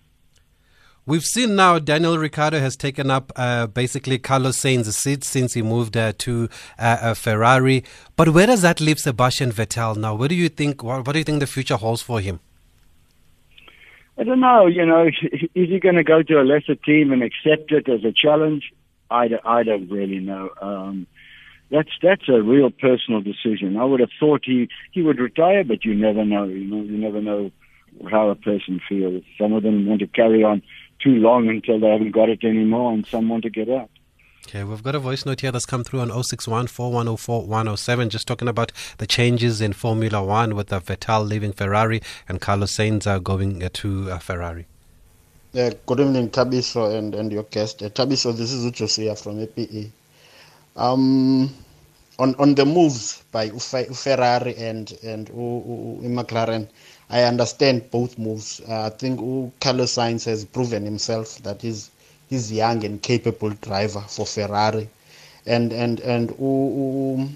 We've 1.08 1.24
seen 1.24 1.54
now 1.54 1.78
Daniel 1.78 2.18
Ricciardo 2.18 2.58
has 2.58 2.76
taken 2.76 3.12
up 3.12 3.30
uh, 3.36 3.68
basically 3.68 4.18
Carlos 4.18 4.56
Sainz's 4.56 4.96
seat 4.96 5.22
since 5.22 5.54
he 5.54 5.62
moved 5.62 5.96
uh, 5.96 6.12
to 6.18 6.48
uh, 6.80 7.14
Ferrari. 7.14 7.84
But 8.16 8.30
where 8.30 8.48
does 8.48 8.62
that 8.62 8.80
leave 8.80 8.98
Sebastian 8.98 9.52
Vettel 9.52 9.96
now? 9.96 10.16
What 10.16 10.30
do 10.30 10.34
you 10.34 10.48
think? 10.48 10.82
What, 10.82 11.06
what, 11.06 11.12
do 11.12 11.20
you 11.20 11.24
think 11.24 11.38
the 11.38 11.46
future 11.46 11.76
holds 11.76 12.02
for 12.02 12.18
him? 12.18 12.40
I 14.18 14.24
don't 14.24 14.40
know. 14.40 14.66
You 14.66 14.84
know, 14.84 15.06
is 15.54 15.68
he 15.68 15.78
going 15.78 15.94
to 15.94 16.02
go 16.02 16.24
to 16.24 16.40
a 16.40 16.42
lesser 16.42 16.74
team 16.74 17.12
and 17.12 17.22
accept 17.22 17.70
it 17.70 17.88
as 17.88 18.02
a 18.02 18.10
challenge? 18.10 18.72
I, 19.08 19.28
I 19.44 19.62
don't 19.62 19.88
really 19.88 20.18
know. 20.18 20.50
Um, 20.60 21.06
that's 21.70 21.90
that's 22.02 22.28
a 22.28 22.42
real 22.42 22.70
personal 22.70 23.20
decision. 23.20 23.76
I 23.76 23.84
would 23.84 24.00
have 24.00 24.10
thought 24.18 24.42
he 24.44 24.68
he 24.90 25.02
would 25.02 25.20
retire, 25.20 25.62
but 25.62 25.84
you 25.84 25.94
never 25.94 26.24
know. 26.24 26.46
You 26.46 26.64
know, 26.64 26.82
you 26.82 26.98
never 26.98 27.20
know 27.20 27.52
how 28.10 28.28
a 28.28 28.34
person 28.34 28.80
feels. 28.88 29.22
Some 29.40 29.52
of 29.52 29.62
them 29.62 29.86
want 29.86 30.00
to 30.00 30.08
carry 30.08 30.42
on 30.42 30.62
too 30.98 31.16
long 31.16 31.48
until 31.48 31.78
they 31.80 31.88
haven't 31.88 32.12
got 32.12 32.28
it 32.28 32.44
anymore 32.44 32.92
and 32.92 33.06
some 33.06 33.28
want 33.28 33.42
to 33.44 33.50
get 33.50 33.68
out. 33.68 33.90
Okay, 34.48 34.62
we've 34.62 34.82
got 34.82 34.94
a 34.94 35.00
voice 35.00 35.26
note 35.26 35.40
here 35.40 35.50
that's 35.50 35.66
come 35.66 35.82
through 35.82 36.00
on 36.00 36.22
061 36.22 36.68
107, 36.68 38.10
just 38.10 38.28
talking 38.28 38.46
about 38.46 38.70
the 38.98 39.06
changes 39.06 39.60
in 39.60 39.72
Formula 39.72 40.22
One 40.22 40.54
with 40.54 40.72
uh, 40.72 40.78
Vettel 40.78 41.28
leaving 41.28 41.52
Ferrari 41.52 42.00
and 42.28 42.40
Carlos 42.40 42.70
Sainz 42.72 43.08
uh, 43.08 43.18
going 43.18 43.64
uh, 43.64 43.68
to 43.72 44.12
uh, 44.12 44.18
Ferrari. 44.18 44.66
Uh, 45.52 45.70
good 45.86 45.98
evening, 45.98 46.30
Thabiso 46.30 46.96
and, 46.96 47.14
and 47.16 47.32
your 47.32 47.42
guest. 47.44 47.82
Uh, 47.82 47.88
Thabiso, 47.88 48.36
this 48.36 48.52
is 48.52 48.64
Uchosia 48.70 49.20
from 49.20 49.40
APE. 49.40 49.90
Um, 50.76 51.52
on 52.18 52.34
on 52.36 52.54
the 52.54 52.64
moves 52.64 53.24
by 53.32 53.48
Ferrari 53.48 54.54
and 54.56 54.96
and 55.02 55.28
McLaren, 55.30 56.68
I 57.08 57.22
understand 57.22 57.90
both 57.90 58.18
moves. 58.18 58.60
Uh, 58.68 58.86
I 58.86 58.90
think 58.90 59.20
Carlos 59.60 59.94
Sainz 59.94 60.24
has 60.24 60.44
proven 60.44 60.84
himself 60.84 61.38
that 61.42 61.62
he's 61.62 61.90
he's 62.28 62.50
young 62.52 62.84
and 62.84 63.00
capable 63.00 63.50
driver 63.50 64.00
for 64.08 64.26
Ferrari, 64.26 64.88
and 65.46 65.72
and 65.72 66.00
and 66.00 66.30
u, 66.38 67.28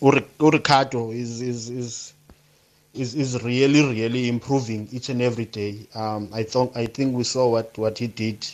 Ricciardo 0.00 1.10
is 1.10 1.40
is 1.42 1.68
is 1.70 2.12
is 2.94 3.14
is 3.14 3.42
really 3.42 3.82
really 3.82 4.28
improving 4.28 4.88
each 4.92 5.08
and 5.08 5.20
every 5.20 5.46
day. 5.46 5.86
Um, 5.94 6.28
I 6.32 6.44
thought 6.44 6.76
I 6.76 6.86
think 6.86 7.16
we 7.16 7.24
saw 7.24 7.48
what 7.50 7.76
what 7.76 7.98
he 7.98 8.06
did 8.06 8.46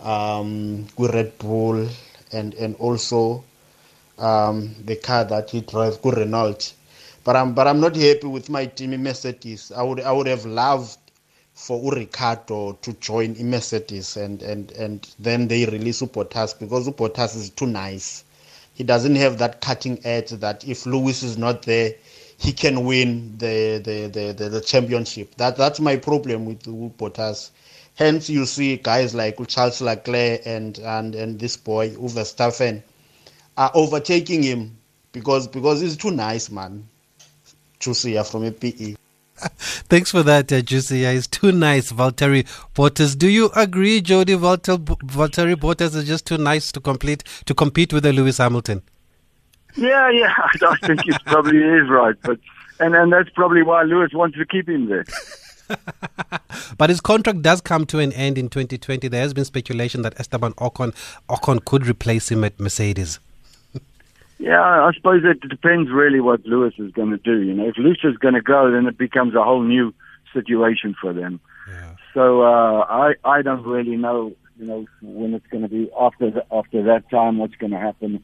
um, 0.00 0.86
with 0.98 1.14
Red 1.14 1.38
Bull 1.38 1.88
and 2.32 2.54
and 2.54 2.74
also 2.76 3.44
um, 4.18 4.74
the 4.84 4.96
car 4.96 5.24
that 5.24 5.50
he 5.50 5.60
drives, 5.60 5.96
good 5.98 6.16
Renault. 6.16 6.72
But 7.24 7.36
I'm 7.36 7.54
but 7.54 7.66
I'm 7.66 7.80
not 7.80 7.96
happy 7.96 8.26
with 8.26 8.50
my 8.50 8.66
team 8.66 8.90
Mercedes. 9.02 9.72
I 9.72 9.82
would 9.82 10.00
I 10.00 10.12
would 10.12 10.26
have 10.26 10.44
loved 10.44 10.98
for 11.54 11.90
Ricciardo 11.92 12.72
to 12.82 12.92
join 12.94 13.34
in 13.36 13.48
Mercedes 13.50 14.16
and 14.18 14.42
and 14.42 14.70
and 14.72 15.08
then 15.18 15.48
they 15.48 15.64
release 15.64 16.02
Bottas 16.02 16.58
because 16.58 16.86
Bottas 16.90 17.34
is 17.34 17.48
too 17.48 17.66
nice. 17.66 18.24
He 18.74 18.84
doesn't 18.84 19.16
have 19.16 19.38
that 19.38 19.62
cutting 19.62 20.04
edge 20.04 20.30
that 20.30 20.68
if 20.68 20.84
Lewis 20.84 21.22
is 21.22 21.38
not 21.38 21.62
there, 21.62 21.94
he 22.36 22.52
can 22.52 22.84
win 22.84 23.38
the 23.38 23.78
the 23.78 24.06
the, 24.08 24.32
the, 24.32 24.48
the 24.50 24.60
championship. 24.60 25.34
That 25.36 25.56
that's 25.56 25.80
my 25.80 25.96
problem 25.96 26.44
with, 26.44 26.62
Bottas. 26.98 27.50
Hence, 27.94 28.28
you 28.28 28.44
see 28.44 28.76
guys 28.76 29.14
like 29.14 29.38
Charles 29.48 29.80
Leclerc 29.80 30.42
and 30.44 30.78
and 30.80 31.14
and 31.14 31.38
this 31.40 31.56
boy 31.56 31.90
Verstappen 31.90 32.82
are 33.56 33.70
overtaking 33.74 34.42
him 34.42 34.76
because 35.12 35.46
because 35.48 35.80
he's 35.80 35.96
too 35.96 36.10
nice, 36.10 36.50
man. 36.50 36.86
Jusia 37.84 38.28
from 38.28 38.44
a 38.44 38.50
PE. 38.50 38.96
Thanks 39.88 40.10
for 40.10 40.22
that, 40.22 40.52
uh, 40.52 40.60
Jusia. 40.60 41.12
He's 41.12 41.26
too 41.26 41.52
nice, 41.52 41.92
Valtteri 41.92 42.44
Bottas. 42.74 43.18
Do 43.18 43.28
you 43.28 43.50
agree, 43.56 44.00
Jody? 44.00 44.34
Valtteri, 44.34 44.78
Valtteri 44.78 45.54
Bottas 45.56 45.94
is 45.96 46.06
just 46.06 46.26
too 46.26 46.38
nice 46.38 46.70
to 46.72 46.80
complete 46.80 47.24
to 47.46 47.54
compete 47.54 47.92
with 47.92 48.04
the 48.04 48.12
Lewis 48.12 48.38
Hamilton. 48.38 48.82
Yeah, 49.76 50.08
yeah, 50.10 50.32
I 50.68 50.76
think 50.86 51.02
he 51.04 51.12
probably 51.26 51.58
is 51.58 51.88
right, 51.88 52.14
but 52.22 52.38
and 52.78 52.94
and 52.94 53.12
that's 53.12 53.30
probably 53.30 53.62
why 53.62 53.82
Lewis 53.82 54.12
wants 54.12 54.38
to 54.38 54.46
keep 54.46 54.68
him 54.68 54.88
there. 54.88 55.04
but 56.78 56.90
his 56.90 57.00
contract 57.00 57.42
does 57.42 57.60
come 57.60 57.86
to 57.86 57.98
an 57.98 58.12
end 58.12 58.38
in 58.38 58.48
2020. 58.48 59.08
There 59.08 59.20
has 59.20 59.34
been 59.34 59.44
speculation 59.44 60.02
that 60.02 60.18
Esteban 60.20 60.52
Ocon 60.54 60.94
Ocon 61.28 61.64
could 61.64 61.86
replace 61.86 62.30
him 62.30 62.44
at 62.44 62.60
Mercedes. 62.60 63.18
Yeah, 64.44 64.60
I 64.60 64.92
suppose 64.94 65.22
it 65.24 65.48
depends 65.48 65.90
really 65.90 66.20
what 66.20 66.44
Lewis 66.44 66.74
is 66.76 66.92
going 66.92 67.10
to 67.10 67.16
do. 67.16 67.40
You 67.40 67.54
know, 67.54 67.66
if 67.66 67.78
Lewis 67.78 67.96
is 68.04 68.18
going 68.18 68.34
to 68.34 68.42
go, 68.42 68.70
then 68.70 68.86
it 68.86 68.98
becomes 68.98 69.34
a 69.34 69.42
whole 69.42 69.62
new 69.62 69.94
situation 70.34 70.94
for 71.00 71.14
them. 71.14 71.40
Yeah. 71.66 71.94
So 72.12 72.42
uh, 72.42 72.84
I 72.90 73.14
I 73.24 73.40
don't 73.40 73.64
really 73.64 73.96
know. 73.96 74.34
You 74.58 74.66
know, 74.66 74.86
when 75.00 75.32
it's 75.32 75.46
going 75.46 75.62
to 75.62 75.68
be 75.68 75.90
after 75.98 76.30
the, 76.30 76.44
after 76.52 76.82
that 76.82 77.08
time, 77.10 77.38
what's 77.38 77.56
going 77.56 77.72
to 77.72 77.78
happen. 77.78 78.22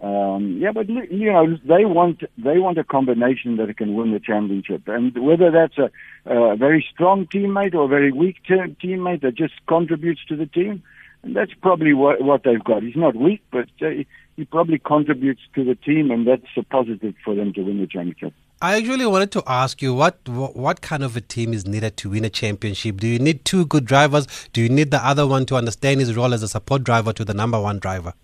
Um, 0.00 0.56
yeah, 0.62 0.72
but 0.72 0.88
you 0.88 1.30
know 1.30 1.58
they 1.62 1.84
want 1.84 2.22
they 2.38 2.56
want 2.56 2.78
a 2.78 2.84
combination 2.84 3.58
that 3.58 3.76
can 3.76 3.94
win 3.94 4.12
the 4.12 4.18
championship, 4.18 4.88
and 4.88 5.14
whether 5.18 5.50
that's 5.50 5.76
a, 5.76 5.90
a 6.24 6.56
very 6.56 6.86
strong 6.90 7.26
teammate 7.26 7.74
or 7.74 7.84
a 7.84 7.88
very 7.88 8.12
weak 8.12 8.36
te- 8.48 8.76
teammate 8.82 9.20
that 9.20 9.34
just 9.34 9.54
contributes 9.68 10.24
to 10.28 10.36
the 10.36 10.46
team, 10.46 10.82
and 11.22 11.36
that's 11.36 11.52
probably 11.60 11.92
what 11.92 12.22
what 12.22 12.44
they've 12.44 12.64
got. 12.64 12.82
He's 12.82 12.96
not 12.96 13.14
weak, 13.14 13.42
but 13.52 13.68
uh, 13.82 14.04
he 14.40 14.46
probably 14.46 14.78
contributes 14.78 15.42
to 15.54 15.62
the 15.62 15.74
team, 15.74 16.10
and 16.10 16.26
that's 16.26 16.46
a 16.56 16.62
positive 16.62 17.14
for 17.22 17.34
them 17.34 17.52
to 17.52 17.60
win 17.60 17.78
the 17.78 17.86
championship. 17.86 18.32
I 18.62 18.76
actually 18.76 19.04
wanted 19.04 19.32
to 19.32 19.42
ask 19.46 19.82
you 19.82 19.92
what 19.92 20.26
what 20.26 20.80
kind 20.80 21.04
of 21.04 21.14
a 21.14 21.20
team 21.20 21.52
is 21.52 21.66
needed 21.66 21.98
to 21.98 22.08
win 22.08 22.24
a 22.24 22.30
championship? 22.30 22.96
Do 22.96 23.06
you 23.06 23.18
need 23.18 23.44
two 23.44 23.66
good 23.66 23.84
drivers? 23.84 24.26
Do 24.54 24.62
you 24.62 24.70
need 24.70 24.92
the 24.92 25.06
other 25.06 25.26
one 25.26 25.44
to 25.46 25.56
understand 25.56 26.00
his 26.00 26.16
role 26.16 26.32
as 26.32 26.42
a 26.42 26.48
support 26.48 26.84
driver 26.84 27.12
to 27.12 27.22
the 27.22 27.34
number 27.34 27.60
one 27.60 27.80
driver? 27.80 28.14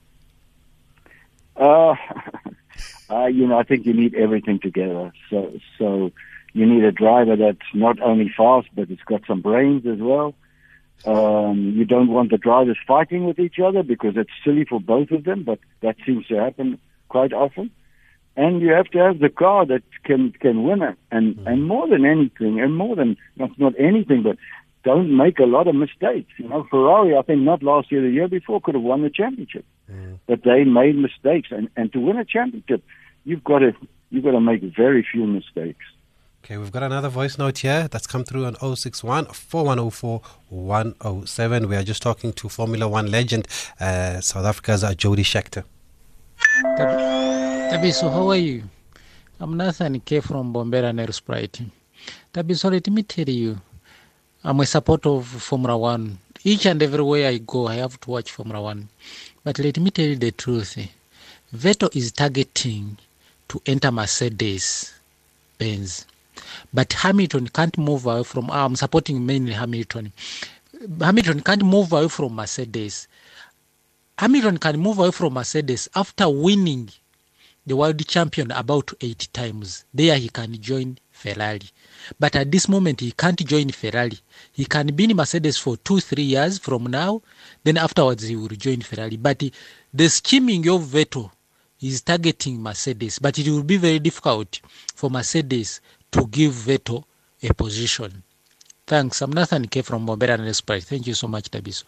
Uh, 1.55 1.97
uh, 3.11 3.27
you 3.27 3.47
know, 3.47 3.59
I 3.59 3.63
think 3.65 3.85
you 3.85 3.93
need 3.93 4.15
everything 4.15 4.59
together. 4.59 5.13
So, 5.29 5.53
so 5.79 6.13
you 6.55 6.65
need 6.65 6.83
a 6.85 6.93
driver 6.93 7.37
that's 7.37 7.69
not 7.75 8.01
only 8.01 8.33
fast, 8.35 8.69
but 8.75 8.91
it's 8.91 9.03
got 9.03 9.21
some 9.27 9.43
brains 9.43 9.87
as 9.87 9.99
well. 9.99 10.35
Um, 11.05 11.75
you 11.77 11.85
don't 11.85 12.09
want 12.09 12.31
the 12.31 12.39
drivers 12.39 12.79
fighting 12.87 13.27
with 13.27 13.39
each 13.39 13.59
other 13.59 13.83
because 13.83 14.15
it's 14.17 14.31
silly 14.45 14.65
for 14.65 14.81
both 14.81 15.11
of 15.11 15.25
them, 15.25 15.45
but 15.45 15.59
that 15.81 15.97
seems 16.05 16.27
to 16.27 16.37
happen 16.37 16.79
quite 17.09 17.33
often. 17.33 17.71
And 18.37 18.61
you 18.61 18.73
have 18.73 18.87
to 18.87 18.99
have 18.99 19.19
the 19.19 19.29
car 19.29 19.65
that 19.67 19.83
can 20.05 20.33
can 20.33 20.65
win 20.65 20.83
it. 20.83 20.97
And 21.11 21.37
mm. 21.37 21.47
and 21.47 21.67
more 21.67 21.89
than 21.89 22.05
anything, 22.05 22.61
and 22.61 22.77
more 22.77 22.95
than 22.97 23.17
not 23.37 23.51
not 23.59 23.73
anything, 23.79 24.23
but 24.23 24.37
don't 24.85 25.17
make 25.17 25.39
a 25.39 25.45
lot 25.45 25.67
of 25.69 25.75
mistakes. 25.75 26.31
You 26.39 26.49
know, 26.49 26.67
Ferrari, 26.71 27.17
I 27.17 27.23
think 27.23 27.41
not 27.41 27.63
last 27.63 27.91
year, 27.91 28.03
the 28.03 28.11
year 28.11 28.29
before, 28.29 28.61
could 28.61 28.75
have 28.75 28.85
won 28.85 29.03
the 29.03 29.11
championship, 29.11 29.65
mm. 29.91 30.19
but 30.27 30.43
they 30.45 30.65
made 30.65 30.97
mistakes. 30.97 31.49
And 31.51 31.69
and 31.77 31.93
to 31.93 32.01
win 32.01 32.19
a 32.19 32.25
championship, 32.25 32.85
you've 33.25 33.45
got 33.45 33.61
to 33.61 33.73
you've 34.11 34.25
got 34.25 34.33
to 34.33 34.41
make 34.41 34.63
very 34.63 35.07
few 35.11 35.27
mistakes. 35.27 35.85
Okay, 36.47 36.59
we've 36.59 36.71
got 36.71 36.85
another 36.85 37.09
voice 37.09 37.39
note 37.39 37.59
here 37.59 37.89
that's 37.89 38.07
come 38.07 38.23
through 38.23 38.45
on 38.47 38.55
061 38.55 39.25
4104 39.27 40.21
107. 40.49 41.69
We 41.69 41.75
are 41.75 41.83
just 41.83 42.03
talking 42.03 42.33
to 42.35 42.49
Formula 42.49 42.87
One 42.87 43.11
legend, 43.11 43.49
uh, 43.81 44.21
South 44.21 44.45
Africa's 44.45 44.85
uh, 44.85 44.95
Jody 44.95 45.25
Scheckter. 45.25 45.65
Thabiso, 46.63 48.13
how 48.13 48.31
are 48.31 48.37
you? 48.37 48.63
I'm 49.41 49.57
Nathan 49.57 49.99
K 49.99 50.21
from 50.21 50.53
Mbombela 50.55 50.95
Nelspruit. 50.95 51.69
Thabiso, 52.33 52.71
let 52.71 52.87
me 52.91 53.03
tell 53.03 53.29
you, 53.29 53.61
I'm 54.45 54.61
a 54.61 54.67
supporter 54.67 55.09
of 55.09 55.27
Formula 55.27 55.77
One. 55.77 56.17
Each 56.45 56.65
and 56.67 56.81
everywhere 56.81 57.27
I 57.27 57.39
go, 57.39 57.67
I 57.67 57.75
have 57.75 57.99
to 58.03 58.11
watch 58.11 58.31
Formula 58.31 58.63
One. 58.63 58.89
But 59.43 59.59
let 59.59 59.81
me 59.81 59.91
tell 59.91 60.07
you 60.07 60.15
the 60.15 60.31
truth. 60.31 60.79
Vettel 61.53 61.97
is 61.97 62.13
targeting 62.13 62.99
to 63.49 63.61
enter 63.67 63.91
Mercedes 63.91 64.95
Benz. 65.59 66.07
But 66.73 66.93
Hamilton 66.93 67.49
can't 67.49 67.77
move 67.79 68.07
away 68.07 68.25
from. 68.25 68.51
I'm 68.51 68.77
supporting 68.77 69.25
mainly 69.25 69.53
Hamilton. 69.53 70.13
Hamilton 71.01 71.41
can't 71.41 71.63
move 71.63 71.93
away 71.93 72.09
from 72.09 72.35
Mercedes. 72.35 73.09
Hamilton 74.19 74.59
can 74.59 74.79
move 74.79 74.99
away 74.99 75.11
from 75.11 75.35
Mercedes 75.35 75.89
after 75.95 76.29
winning 76.29 76.91
the 77.67 77.77
world 77.77 78.07
champion 78.07 78.51
about 78.53 78.93
eight 79.01 79.29
times. 79.33 79.85
There 79.93 80.17
he 80.17 80.29
can 80.29 80.61
join 80.61 80.99
Ferrari. 81.11 81.69
But 82.21 82.37
at 82.37 82.53
this 82.53 82.69
moment, 82.69 83.01
he 83.01 83.11
can't 83.13 83.45
join 83.45 83.71
Ferrari. 83.71 84.19
He 84.53 84.65
can 84.67 84.89
be 84.89 85.05
in 85.05 85.17
Mercedes 85.17 85.59
for 85.59 85.77
two, 85.77 86.01
three 86.01 86.23
years 86.23 86.59
from 86.59 86.85
now. 86.85 87.23
Then 87.65 87.77
afterwards, 87.77 88.23
he 88.23 88.37
will 88.37 88.49
join 88.49 88.83
Ferrari. 88.83 89.17
But 89.17 89.43
the 89.93 90.09
scheming 90.09 90.69
of 90.69 90.83
Vettel 90.83 91.31
is 91.81 92.03
targeting 92.03 92.63
Mercedes. 92.63 93.19
But 93.19 93.39
it 93.39 93.49
will 93.49 93.65
be 93.65 93.77
very 93.77 93.99
difficult 93.99 94.61
for 94.95 95.11
Mercedes 95.11 95.81
to 96.13 96.27
give 96.29 96.53
Vettel 96.53 97.05
a 97.43 97.53
position. 97.55 98.23
Thanks. 98.87 99.21
I'm 99.21 99.33
Nathan 99.33 99.67
K 99.67 99.83
from 99.83 100.07
Mbombela 100.07 100.35
and 100.35 100.49
Esprit. 100.49 100.85
Thank 100.85 101.07
you 101.07 101.15
so 101.15 101.27
much, 101.27 101.51
Thabiso. 101.51 101.85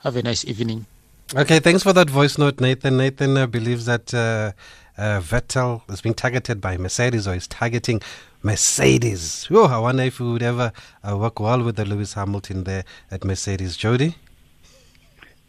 Have 0.00 0.16
a 0.16 0.22
nice 0.22 0.44
evening. 0.44 0.86
Okay, 1.34 1.60
thanks 1.60 1.82
for 1.82 1.94
that 1.94 2.10
voice 2.10 2.36
note, 2.36 2.60
Nathan. 2.60 2.98
Nathan 2.98 3.36
uh, 3.38 3.46
believes 3.46 3.86
that 3.86 4.12
uh, 4.12 4.52
uh, 4.98 5.20
Vettel 5.20 5.80
is 5.90 6.02
being 6.02 6.14
targeted 6.14 6.60
by 6.60 6.76
Mercedes 6.76 7.26
or 7.26 7.34
is 7.34 7.46
targeting 7.46 8.02
Mercedes. 8.42 9.48
Oh, 9.50 9.66
I 9.66 9.78
wonder 9.78 10.02
if 10.02 10.20
we 10.20 10.30
would 10.30 10.42
ever 10.42 10.72
uh, 11.02 11.16
work 11.16 11.40
well 11.40 11.62
with 11.62 11.76
the 11.76 11.86
Lewis 11.86 12.14
Hamilton 12.14 12.64
there 12.64 12.84
at 13.10 13.24
Mercedes. 13.24 13.76
Jody? 13.78 14.16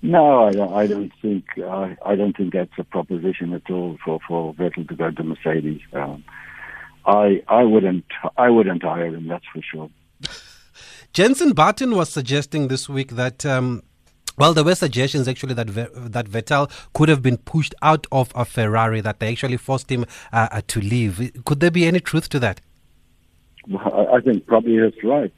No, 0.02 0.46
I 0.48 0.52
don't, 0.52 0.74
I 0.74 0.88
don't 0.88 1.12
think 1.22 1.46
uh, 1.58 1.96
I 2.06 2.16
don't 2.16 2.36
think 2.36 2.54
that's 2.54 2.78
a 2.78 2.84
proposition 2.84 3.54
at 3.54 3.70
all 3.70 3.98
for, 4.04 4.20
for 4.28 4.54
Vettel 4.54 4.88
to 4.88 4.96
go 4.96 5.12
to 5.12 5.24
Mercedes. 5.24 5.82
Um, 5.94 6.24
I 7.06 7.44
I 7.48 7.64
wouldn't 7.64 8.06
I 8.38 8.50
wouldn't 8.50 8.84
hire 8.84 9.08
him. 9.08 9.28
That's 9.28 9.46
for 9.54 9.62
sure. 9.62 9.90
Jensen 11.14 11.54
Button 11.54 11.96
was 11.96 12.10
suggesting 12.10 12.68
this 12.68 12.90
week 12.90 13.12
that. 13.12 13.46
Um, 13.46 13.84
well, 14.36 14.56
there 14.56 14.64
were 14.64 14.74
suggestions 14.74 15.28
actually 15.28 15.54
that 15.54 15.68
that 15.68 16.26
Vettel 16.26 16.72
could 16.94 17.08
have 17.08 17.22
been 17.22 17.38
pushed 17.38 17.76
out 17.84 18.08
of 18.12 18.32
a 18.34 18.46
Ferrari, 18.46 19.00
that 19.02 19.20
they 19.20 19.32
actually 19.32 19.58
forced 19.58 19.92
him 19.92 20.06
uh, 20.32 20.48
uh, 20.52 20.62
to 20.70 20.82
leave. 20.82 21.32
Could 21.46 21.60
there 21.60 21.70
be 21.70 21.86
any 21.86 22.00
truth 22.00 22.30
to 22.30 22.40
that? 22.40 22.60
Well, 23.68 24.10
I 24.12 24.22
think 24.22 24.48
probably 24.48 24.80
that's 24.80 25.04
right. 25.04 25.32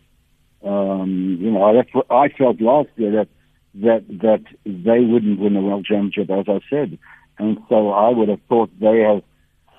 Um, 0.64 1.38
you 1.42 1.52
know, 1.52 1.76
that's 1.76 1.94
what 1.94 2.10
I 2.10 2.30
felt 2.30 2.62
last 2.62 2.90
year 2.96 3.12
that 3.12 3.28
that 3.76 4.08
that 4.22 4.44
they 4.66 5.02
wouldn't 5.02 5.40
win 5.40 5.56
the 5.56 5.62
world 5.62 5.86
championship, 5.86 6.30
as 6.32 6.46
I 6.48 6.60
said, 6.70 6.98
and 7.38 7.58
so 7.68 7.90
I 7.90 8.10
would 8.10 8.30
have 8.30 8.42
thought 8.48 8.72
they 8.80 9.00
have 9.00 9.24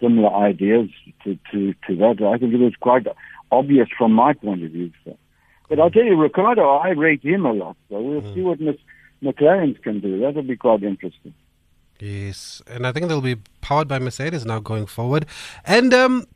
similar 0.00 0.34
ideas 0.34 0.88
to, 1.24 1.38
to, 1.52 1.74
to 1.86 1.96
that. 1.96 2.22
I 2.22 2.38
think 2.38 2.54
it 2.54 2.58
was 2.58 2.74
quite 2.80 3.06
obvious 3.50 3.88
from 3.96 4.12
my 4.12 4.32
point 4.32 4.64
of 4.64 4.70
view. 4.72 4.90
So. 5.04 5.16
But 5.68 5.80
I'll 5.80 5.90
tell 5.90 6.04
you, 6.04 6.16
Ricciardo, 6.16 6.68
I 6.68 6.90
rate 6.90 7.22
him 7.22 7.44
a 7.44 7.52
lot. 7.52 7.76
So 7.88 8.00
we'll 8.00 8.22
mm. 8.22 8.34
see 8.34 8.42
what 8.42 8.60
Miss 8.60 8.76
McLaren 9.22 9.80
can 9.82 10.00
do. 10.00 10.20
That'll 10.20 10.42
be 10.42 10.56
quite 10.56 10.82
interesting. 10.82 11.34
Yes, 11.98 12.60
and 12.66 12.86
I 12.86 12.92
think 12.92 13.08
they'll 13.08 13.22
be 13.22 13.36
powered 13.62 13.88
by 13.88 13.98
Mercedes 13.98 14.44
now 14.44 14.60
going 14.60 14.84
forward. 14.84 15.24
And 15.64 15.94
um, 15.94 16.26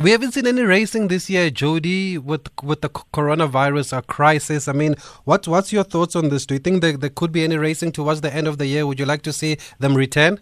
we 0.00 0.10
haven't 0.10 0.32
seen 0.32 0.46
any 0.46 0.62
racing 0.62 1.08
this 1.08 1.28
year, 1.28 1.50
Jody, 1.50 2.16
with 2.16 2.48
with 2.62 2.80
the 2.80 2.88
coronavirus 2.88 4.06
crisis. 4.06 4.66
I 4.66 4.72
mean, 4.72 4.94
what's 5.24 5.46
what's 5.46 5.72
your 5.72 5.84
thoughts 5.84 6.16
on 6.16 6.30
this? 6.30 6.46
Do 6.46 6.54
you 6.54 6.60
think 6.60 6.80
there, 6.80 6.96
there 6.96 7.10
could 7.10 7.32
be 7.32 7.44
any 7.44 7.58
racing 7.58 7.92
towards 7.92 8.22
the 8.22 8.34
end 8.34 8.48
of 8.48 8.56
the 8.56 8.66
year? 8.66 8.86
Would 8.86 8.98
you 8.98 9.06
like 9.06 9.22
to 9.22 9.32
see 9.32 9.58
them 9.78 9.94
return? 9.94 10.40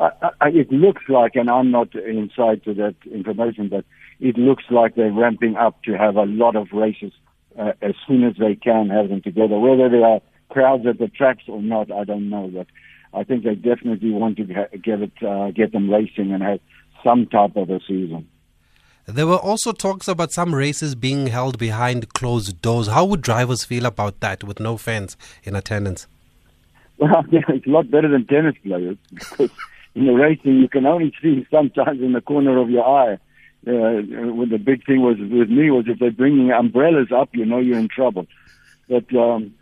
I, 0.00 0.48
it 0.48 0.72
looks 0.72 1.02
like, 1.08 1.36
and 1.36 1.48
I'm 1.48 1.70
not 1.70 1.94
inside 1.94 2.64
to 2.64 2.74
that 2.74 2.96
information, 3.10 3.68
but 3.68 3.84
it 4.20 4.36
looks 4.36 4.64
like 4.70 4.94
they're 4.94 5.12
ramping 5.12 5.56
up 5.56 5.82
to 5.84 5.96
have 5.96 6.16
a 6.16 6.24
lot 6.24 6.56
of 6.56 6.72
races 6.72 7.12
uh, 7.58 7.72
as 7.82 7.94
soon 8.06 8.24
as 8.24 8.34
they 8.36 8.56
can 8.56 8.88
have 8.88 9.08
them 9.08 9.22
together. 9.22 9.58
Whether 9.58 9.88
there 9.88 10.04
are 10.04 10.20
crowds 10.48 10.86
at 10.86 10.98
the 10.98 11.08
tracks 11.08 11.44
or 11.48 11.62
not, 11.62 11.92
I 11.92 12.04
don't 12.04 12.30
know. 12.30 12.50
But 12.52 12.66
I 13.14 13.24
think 13.24 13.44
they 13.44 13.54
definitely 13.54 14.10
want 14.10 14.36
to 14.38 14.44
get 14.44 15.02
it, 15.02 15.22
uh, 15.22 15.50
get 15.50 15.72
them 15.72 15.90
racing 15.90 16.32
and 16.32 16.42
have 16.42 16.60
some 17.04 17.26
type 17.26 17.56
of 17.56 17.70
a 17.70 17.80
season. 17.80 18.28
There 19.06 19.26
were 19.26 19.36
also 19.36 19.72
talks 19.72 20.06
about 20.06 20.32
some 20.32 20.54
races 20.54 20.94
being 20.94 21.26
held 21.26 21.58
behind 21.58 22.12
closed 22.14 22.62
doors. 22.62 22.86
How 22.86 23.04
would 23.04 23.20
drivers 23.20 23.64
feel 23.64 23.84
about 23.84 24.20
that 24.20 24.44
with 24.44 24.60
no 24.60 24.76
fans 24.76 25.16
in 25.42 25.56
attendance? 25.56 26.06
Well, 26.98 27.24
yeah, 27.30 27.40
it's 27.48 27.66
a 27.66 27.70
lot 27.70 27.90
better 27.90 28.08
than 28.08 28.26
tennis 28.26 28.54
players 28.62 28.96
because 29.10 29.50
in 29.94 30.06
the 30.06 30.12
racing 30.12 30.58
you 30.58 30.68
can 30.68 30.86
only 30.86 31.12
see 31.22 31.46
sometimes 31.50 32.00
in 32.00 32.12
the 32.12 32.20
corner 32.20 32.58
of 32.58 32.70
your 32.70 32.86
eye. 32.86 33.18
Uh, 33.64 34.02
what 34.34 34.50
the 34.50 34.58
big 34.58 34.84
thing 34.84 35.00
was 35.02 35.16
with 35.18 35.48
me 35.48 35.70
was 35.70 35.84
if 35.86 36.00
they're 36.00 36.10
bringing 36.10 36.50
umbrellas 36.50 37.12
up, 37.14 37.28
you 37.32 37.44
know 37.44 37.58
you're 37.58 37.78
in 37.78 37.88
trouble. 37.88 38.26
But 38.88 39.14
um, 39.14 39.54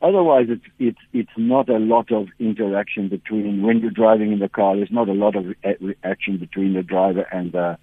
otherwise, 0.00 0.46
it's 0.48 0.64
it's 0.78 0.98
it's 1.12 1.36
not 1.36 1.68
a 1.68 1.78
lot 1.78 2.12
of 2.12 2.28
interaction 2.38 3.08
between 3.08 3.62
when 3.62 3.80
you're 3.80 3.90
driving 3.90 4.30
in 4.32 4.38
the 4.38 4.48
car. 4.48 4.76
There's 4.76 4.92
not 4.92 5.08
a 5.08 5.12
lot 5.12 5.34
of 5.34 5.46
re- 5.46 5.96
action 6.04 6.38
between 6.38 6.74
the 6.74 6.84
driver 6.84 7.22
and 7.32 7.50
the 7.50 7.78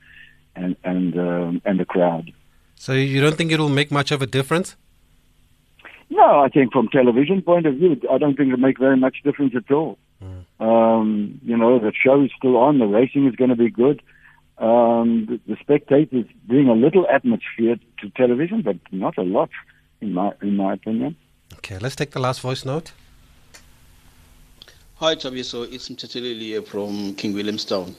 and 0.55 0.77
and 0.85 1.19
um, 1.19 1.61
and 1.65 1.77
the 1.77 1.85
crowd. 1.85 2.31
So 2.75 2.93
you 2.93 3.19
don't 3.19 3.35
think 3.35 3.51
it 3.51 3.59
will 3.59 3.69
make 3.69 3.91
much 3.91 4.11
of 4.11 4.21
a 4.21 4.27
difference? 4.27 4.75
No, 6.09 6.39
I 6.39 6.49
think 6.49 6.71
from 6.71 6.87
television 6.89 7.41
point 7.41 7.65
of 7.65 7.75
view, 7.75 7.99
I 8.11 8.17
don't 8.17 8.35
think 8.35 8.47
it'll 8.47 8.59
make 8.59 8.77
very 8.77 8.97
much 8.97 9.17
difference 9.23 9.55
at 9.55 9.71
all. 9.71 9.97
Mm. 10.25 10.65
Um, 10.65 11.39
you 11.43 11.57
know, 11.57 11.79
the 11.79 11.91
show 11.93 12.23
is 12.23 12.31
still 12.37 12.57
on. 12.57 12.79
The 12.79 12.85
racing 12.85 13.27
is 13.27 13.35
going 13.35 13.49
to 13.49 13.55
be 13.55 13.69
good. 13.69 14.01
Um, 14.57 15.25
the, 15.25 15.39
the 15.47 15.57
spectators 15.59 16.25
bring 16.45 16.69
a 16.69 16.73
little 16.73 17.07
atmosphere 17.09 17.77
to 17.99 18.09
television, 18.11 18.61
but 18.61 18.77
not 18.91 19.17
a 19.17 19.23
lot, 19.23 19.49
in 20.01 20.13
my 20.13 20.31
in 20.41 20.55
my 20.55 20.73
opinion. 20.73 21.15
Okay, 21.55 21.77
let's 21.79 21.95
take 21.95 22.11
the 22.11 22.19
last 22.19 22.41
voice 22.41 22.63
note. 22.65 22.91
Hi, 24.95 25.15
Thabiso. 25.15 25.71
It's 25.73 25.89
Mtateleli 25.89 26.65
from 26.65 27.15
King 27.15 27.33
Williamstown. 27.33 27.95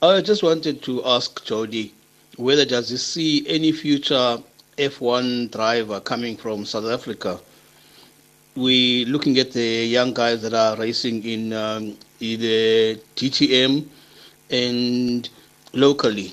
I 0.00 0.20
just 0.20 0.44
wanted 0.44 0.82
to 0.82 1.04
ask 1.04 1.44
Jody 1.44 1.92
whether 2.36 2.64
does 2.64 2.90
he 2.90 2.96
see 2.96 3.48
any 3.48 3.72
future 3.72 4.38
F1 4.76 5.50
driver 5.50 5.98
coming 5.98 6.36
from 6.36 6.64
South 6.64 6.84
Africa. 6.84 7.40
We 8.58 9.04
looking 9.04 9.38
at 9.38 9.52
the 9.52 9.86
young 9.86 10.12
guys 10.12 10.42
that 10.42 10.54
are 10.54 10.76
racing 10.76 11.24
in, 11.24 11.52
um, 11.52 11.96
in 12.20 12.40
the 12.40 13.00
DTM 13.16 13.86
and 14.50 15.28
locally. 15.72 16.32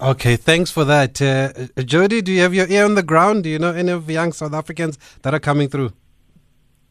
Okay, 0.00 0.36
thanks 0.36 0.70
for 0.70 0.84
that. 0.84 1.22
Uh, 1.22 1.82
Jody, 1.82 2.20
do 2.20 2.32
you 2.32 2.40
have 2.40 2.52
your 2.52 2.68
ear 2.68 2.84
on 2.84 2.96
the 2.96 3.02
ground? 3.02 3.44
Do 3.44 3.48
you 3.48 3.58
know 3.58 3.72
any 3.72 3.92
of 3.92 4.06
the 4.06 4.14
young 4.14 4.32
South 4.32 4.52
Africans 4.52 4.98
that 5.22 5.32
are 5.32 5.40
coming 5.40 5.68
through? 5.68 5.92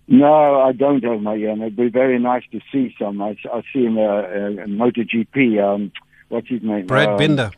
No, 0.08 0.62
I 0.62 0.72
don't 0.72 1.04
have 1.04 1.22
my 1.22 1.36
ear. 1.36 1.52
It'd 1.52 1.76
be 1.76 1.90
very 1.90 2.20
nice 2.20 2.44
to 2.52 2.60
see 2.72 2.96
some. 2.98 3.22
I, 3.22 3.38
I 3.52 3.62
see 3.74 3.86
him 3.86 3.98
uh, 3.98 4.02
uh, 4.02 4.66
MotoGP. 4.68 5.64
Um, 5.64 5.92
what's 6.30 6.48
his 6.48 6.62
name? 6.64 6.86
Brad 6.86 7.10
um, 7.10 7.18
Binder. 7.18 7.52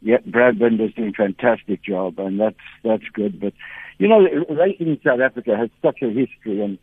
Yeah, 0.00 0.18
Brad 0.26 0.58
Binder's 0.58 0.94
doing 0.94 1.10
a 1.10 1.12
fantastic 1.12 1.82
job, 1.82 2.18
and 2.18 2.40
that's 2.40 2.56
that's 2.82 3.08
good. 3.12 3.40
But 3.40 3.52
you 4.02 4.08
know, 4.08 4.18
racing 4.50 4.88
in 4.88 5.00
South 5.06 5.20
Africa 5.20 5.56
has 5.56 5.70
such 5.80 6.02
a 6.02 6.08
history, 6.08 6.60
and 6.60 6.76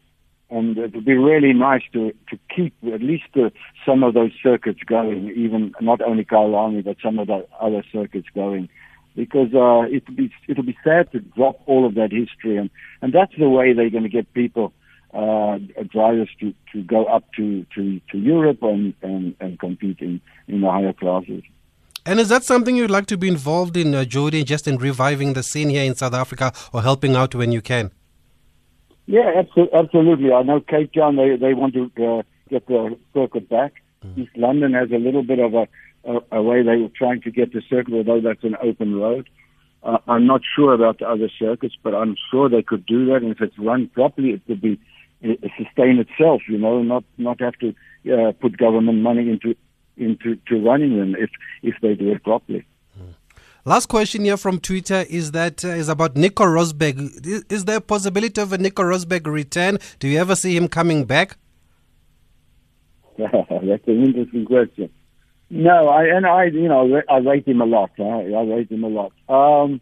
and 0.49 0.77
it 0.77 0.95
would 0.95 1.03
be 1.03 1.15
really 1.15 1.51
nice 1.51 1.81
to 1.91 2.13
to 2.29 2.39
keep 2.55 2.73
at 2.93 3.01
least 3.01 3.25
uh, 3.35 3.49
some 3.85 4.03
of 4.03 4.13
those 4.13 4.31
circuits 4.41 4.79
going, 4.85 5.29
even 5.35 5.73
not 5.81 6.01
only 6.01 6.23
Kyalami, 6.23 6.81
but 6.81 6.95
some 7.03 7.19
of 7.19 7.27
the 7.27 7.45
other 7.59 7.83
circuits 7.91 8.29
going, 8.33 8.69
because 9.17 9.53
uh, 9.53 9.83
it'll 9.93 10.15
be 10.15 10.31
it'll 10.47 10.63
be 10.63 10.77
sad 10.81 11.11
to 11.11 11.19
drop 11.19 11.59
all 11.65 11.85
of 11.85 11.95
that 11.95 12.13
history, 12.13 12.55
and 12.55 12.69
and 13.01 13.11
that's 13.11 13.35
the 13.38 13.49
way 13.49 13.73
they're 13.73 13.89
going 13.89 14.03
to 14.03 14.09
get 14.09 14.33
people. 14.33 14.71
Uh, 15.11 15.57
drivers 15.91 16.29
to, 16.39 16.53
to 16.71 16.83
go 16.83 17.05
up 17.05 17.23
to, 17.35 17.65
to, 17.73 17.99
to 18.11 18.19
Europe 18.19 18.59
and, 18.61 18.93
and, 19.01 19.35
and 19.39 19.59
compete 19.59 19.97
in, 20.01 20.21
in 20.47 20.61
the 20.61 20.69
higher 20.69 20.93
classes. 20.93 21.41
And 22.10 22.20
is 22.20 22.30
that 22.30 22.44
something 22.44 22.75
you'd 22.75 22.89
like 22.89 23.06
to 23.06 23.18
be 23.20 23.28
involved 23.28 23.78
in, 23.78 23.94
uh, 23.94 24.04
Jody, 24.04 24.44
just 24.44 24.68
in 24.68 24.78
reviving 24.78 25.34
the 25.34 25.44
scene 25.44 25.70
here 25.70 25.84
in 25.84 25.94
South 25.94 26.16
Africa 26.16 26.51
or 26.74 26.82
helping 26.82 27.16
out 27.16 27.36
when 27.36 27.52
you 27.52 27.62
can? 27.62 27.91
Yeah, 29.06 29.43
absolutely. 29.72 30.34
I 30.34 30.41
know 30.41 30.60
Cape 30.60 30.91
Town, 30.93 31.17
they, 31.17 31.36
they 31.36 31.54
want 31.54 31.76
to 31.76 31.84
uh, 32.04 32.24
get 32.50 32.65
the 32.65 32.98
circuit 33.13 33.48
back. 33.48 33.74
Mm. 34.04 34.17
East 34.17 34.36
London 34.36 34.74
has 34.74 34.89
a 34.89 34.98
little 34.98 35.22
bit 35.22 35.38
of 35.38 35.54
a, 35.54 35.67
a, 36.04 36.19
a 36.32 36.41
way 36.41 36.63
they 36.63 36.78
were 36.78 36.89
trying 36.95 37.22
to 37.22 37.30
get 37.30 37.54
the 37.54 37.62
circuit, 37.69 37.93
although 37.93 38.22
that's 38.22 38.43
an 38.43 38.56
open 38.60 38.95
road. 38.95 39.30
Uh, 39.84 40.00
I'm 40.08 40.26
not 40.26 40.41
sure 40.56 40.74
about 40.74 40.98
the 40.98 41.08
other 41.08 41.30
circuits, 41.38 41.76
but 41.84 41.93
I'm 41.93 42.15
sure 42.32 42.50
they 42.50 42.63
could 42.63 42.88
do 42.88 43.06
that. 43.06 43.17
And 43.17 43.30
if 43.30 43.39
it's 43.39 43.60
run 43.60 43.88
properly, 43.88 44.32
it 44.32 44.41
could 44.48 44.62
be 44.62 44.80
sustain 45.22 46.00
itself, 46.00 46.41
you 46.48 46.58
know, 46.58 46.82
not 46.82 47.04
not 47.17 47.39
have 47.39 47.54
to 47.60 47.76
uh, 48.12 48.32
put 48.32 48.58
government 48.58 49.00
money 49.00 49.30
into 49.30 49.56
into 49.99 50.35
to 50.47 50.59
running 50.63 50.97
them 50.97 51.15
if 51.15 51.29
if 51.62 51.75
they 51.81 51.95
do 51.95 52.12
it 52.12 52.23
properly. 52.23 52.65
Last 53.65 53.88
question 53.88 54.23
here 54.23 54.38
from 54.38 54.59
Twitter 54.59 55.05
is 55.09 55.31
that 55.31 55.63
uh, 55.65 55.69
is 55.69 55.89
about 55.89 56.15
Nico 56.15 56.45
Rosberg. 56.45 57.25
Is, 57.25 57.43
is, 57.49 57.65
there 57.65 57.77
a 57.77 57.81
possibility 57.81 58.41
of 58.41 58.53
a 58.53 58.57
Nico 58.57 58.83
Rosberg 58.83 59.27
return? 59.27 59.77
Do 59.99 60.07
you 60.07 60.17
ever 60.17 60.35
see 60.35 60.55
him 60.55 60.69
coming 60.69 61.05
back? 61.05 61.38
That's 63.17 63.88
an 63.88 64.05
interesting 64.05 64.45
question. 64.45 64.89
No, 65.49 65.89
I 65.89 66.05
and 66.05 66.25
I, 66.25 66.45
you 66.45 66.69
know, 66.69 67.01
I 67.09 67.17
rate 67.17 67.47
him 67.47 67.62
a 67.62 67.65
lot. 67.65 67.91
Huh? 67.97 68.03
I 68.03 68.43
rate 68.43 68.71
him 68.71 68.83
a 68.83 68.88
lot. 68.88 69.12
Um, 69.27 69.81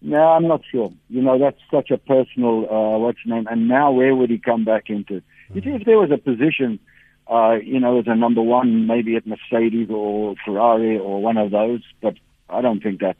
no, 0.00 0.22
I'm 0.22 0.46
not 0.46 0.62
sure. 0.70 0.92
You 1.08 1.22
know, 1.22 1.38
that's 1.38 1.60
such 1.70 1.90
a 1.90 1.98
personal 1.98 2.66
uh, 2.70 2.98
what's 2.98 3.18
name. 3.26 3.46
And 3.50 3.68
now, 3.68 3.90
where 3.90 4.14
would 4.14 4.30
he 4.30 4.38
come 4.38 4.64
back 4.64 4.88
into? 4.88 5.22
If 5.54 5.84
there 5.84 5.98
was 5.98 6.10
a 6.10 6.18
position 6.18 6.78
uh, 7.26 7.56
you 7.62 7.80
know, 7.80 7.98
as 7.98 8.06
a 8.06 8.14
number 8.14 8.42
one, 8.42 8.86
maybe 8.86 9.16
at 9.16 9.26
Mercedes 9.26 9.88
or 9.90 10.34
Ferrari 10.44 10.98
or 10.98 11.22
one 11.22 11.36
of 11.36 11.50
those. 11.50 11.82
But 12.02 12.14
I 12.48 12.60
don't 12.60 12.82
think 12.82 13.00
that's 13.00 13.18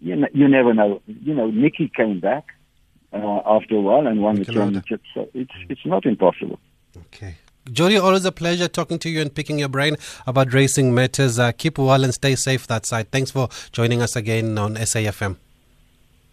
you. 0.00 0.16
Know, 0.16 0.28
you 0.32 0.48
never 0.48 0.74
know. 0.74 1.02
You 1.06 1.34
know, 1.34 1.50
Niki 1.50 1.92
came 1.94 2.20
back 2.20 2.46
uh, 3.12 3.40
after 3.46 3.76
a 3.76 3.80
while 3.80 4.06
and 4.06 4.22
won 4.22 4.36
the 4.36 4.44
championship, 4.44 5.02
so 5.14 5.28
it's 5.34 5.54
it's 5.68 5.86
not 5.86 6.04
impossible. 6.06 6.58
Okay. 6.96 7.36
Jody, 7.70 7.96
always 7.96 8.24
a 8.24 8.32
pleasure 8.32 8.66
talking 8.66 8.98
to 8.98 9.08
you 9.08 9.20
and 9.20 9.32
picking 9.32 9.56
your 9.60 9.68
brain 9.68 9.96
about 10.26 10.52
racing 10.52 10.92
matters. 10.92 11.38
Uh, 11.38 11.52
keep 11.52 11.78
well 11.78 12.02
and 12.02 12.12
stay 12.12 12.34
safe 12.34 12.66
that 12.66 12.84
side. 12.84 13.12
Thanks 13.12 13.30
for 13.30 13.48
joining 13.70 14.02
us 14.02 14.16
again 14.16 14.58
on 14.58 14.74
SAFM 14.74 15.36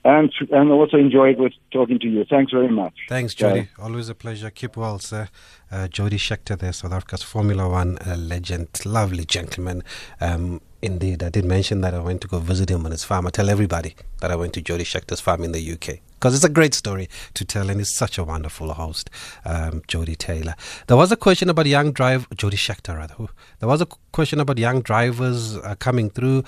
and 0.05 0.31
and 0.51 0.71
also 0.71 0.97
enjoyed 0.97 1.39
with 1.39 1.53
talking 1.71 1.99
to 1.99 2.07
you. 2.07 2.25
Thanks 2.25 2.51
very 2.51 2.69
much. 2.69 2.93
Thanks, 3.09 3.33
Jody. 3.33 3.61
Bye. 3.77 3.83
Always 3.83 4.09
a 4.09 4.15
pleasure. 4.15 4.49
Keep 4.49 4.77
well, 4.77 4.99
sir. 4.99 5.27
Uh, 5.71 5.87
Jody 5.87 6.17
Scheckter 6.17 6.57
there, 6.57 6.73
South 6.73 6.93
Africa's 6.93 7.23
Formula 7.23 7.67
One 7.67 7.97
uh, 8.07 8.15
legend, 8.15 8.69
lovely 8.85 9.25
gentleman. 9.25 9.83
Um, 10.21 10.61
indeed, 10.81 11.21
I 11.21 11.29
did 11.29 11.45
mention 11.45 11.81
that 11.81 11.93
I 11.93 11.99
went 11.99 12.21
to 12.21 12.27
go 12.27 12.39
visit 12.39 12.71
him 12.71 12.85
on 12.85 12.91
his 12.91 13.03
farm. 13.03 13.27
I 13.27 13.29
tell 13.29 13.49
everybody 13.49 13.95
that 14.21 14.31
I 14.31 14.35
went 14.35 14.53
to 14.53 14.61
Jody 14.61 14.85
Scheckter's 14.85 15.19
farm 15.19 15.43
in 15.43 15.51
the 15.51 15.71
UK 15.73 15.99
because 16.13 16.35
it's 16.35 16.43
a 16.43 16.49
great 16.49 16.73
story 16.73 17.07
to 17.33 17.45
tell, 17.45 17.69
and 17.69 17.79
he's 17.79 17.89
such 17.89 18.17
a 18.17 18.23
wonderful 18.23 18.73
host, 18.73 19.09
um, 19.45 19.81
Jody 19.87 20.15
Taylor. 20.15 20.55
There 20.87 20.97
was 20.97 21.11
a 21.11 21.17
question 21.17 21.49
about 21.49 21.65
young 21.65 21.91
drive, 21.91 22.27
Jody 22.35 22.57
Scheckter 22.57 22.97
rather. 22.97 23.15
There 23.59 23.69
was 23.69 23.81
a 23.81 23.87
question 24.11 24.39
about 24.39 24.57
young 24.57 24.81
drivers 24.81 25.57
uh, 25.57 25.75
coming 25.79 26.09
through. 26.09 26.43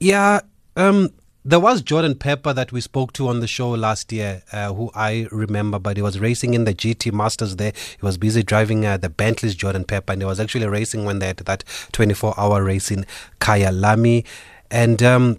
Yeah. 0.00 0.40
Um, 0.76 1.10
there 1.44 1.60
was 1.60 1.82
Jordan 1.82 2.14
Pepper 2.14 2.52
that 2.52 2.72
we 2.72 2.80
spoke 2.80 3.12
to 3.14 3.28
on 3.28 3.40
the 3.40 3.46
show 3.46 3.70
last 3.70 4.12
year, 4.12 4.42
uh, 4.52 4.72
who 4.72 4.90
I 4.94 5.28
remember, 5.30 5.78
but 5.78 5.96
he 5.96 6.02
was 6.02 6.18
racing 6.18 6.54
in 6.54 6.64
the 6.64 6.74
GT 6.74 7.12
Masters 7.12 7.56
there. 7.56 7.72
He 7.72 8.04
was 8.04 8.18
busy 8.18 8.42
driving 8.42 8.84
uh, 8.84 8.96
the 8.96 9.08
Bentley's 9.08 9.54
Jordan 9.54 9.84
Pepper, 9.84 10.12
and 10.12 10.22
he 10.22 10.26
was 10.26 10.40
actually 10.40 10.66
racing 10.66 11.04
when 11.04 11.20
they 11.20 11.28
had 11.28 11.38
that 11.38 11.64
24 11.92 12.34
hour 12.38 12.62
race 12.62 12.90
in 12.90 13.06
Kyalami. 13.40 14.26
And 14.70 15.02
um, 15.02 15.36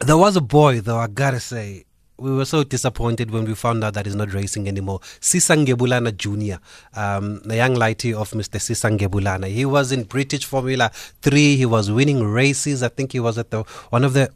there 0.00 0.16
was 0.16 0.36
a 0.36 0.40
boy, 0.40 0.80
though, 0.80 0.98
I 0.98 1.08
gotta 1.08 1.40
say, 1.40 1.84
we 2.18 2.32
were 2.32 2.44
so 2.44 2.64
disappointed 2.64 3.30
when 3.30 3.44
we 3.44 3.54
found 3.54 3.84
out 3.84 3.94
that 3.94 4.06
he's 4.06 4.16
not 4.16 4.32
racing 4.32 4.66
anymore. 4.66 5.00
Sisa 5.20 5.54
Ngebulana 5.54 6.16
Jr., 6.16 6.60
um, 6.98 7.40
the 7.44 7.56
young 7.56 7.76
lighty 7.76 8.12
of 8.12 8.30
Mr. 8.32 8.60
Sisa 8.60 8.88
Ngebulana. 8.88 9.46
He 9.46 9.64
was 9.64 9.92
in 9.92 10.02
British 10.02 10.44
Formula 10.44 10.90
3. 11.22 11.56
He 11.56 11.64
was 11.64 11.90
winning 11.92 12.24
races. 12.24 12.82
I 12.82 12.88
think 12.88 13.12
he 13.12 13.20
was 13.20 13.38
at 13.38 13.50
the 13.50 13.62
one 13.90 14.02
of 14.02 14.14
the 14.14 14.30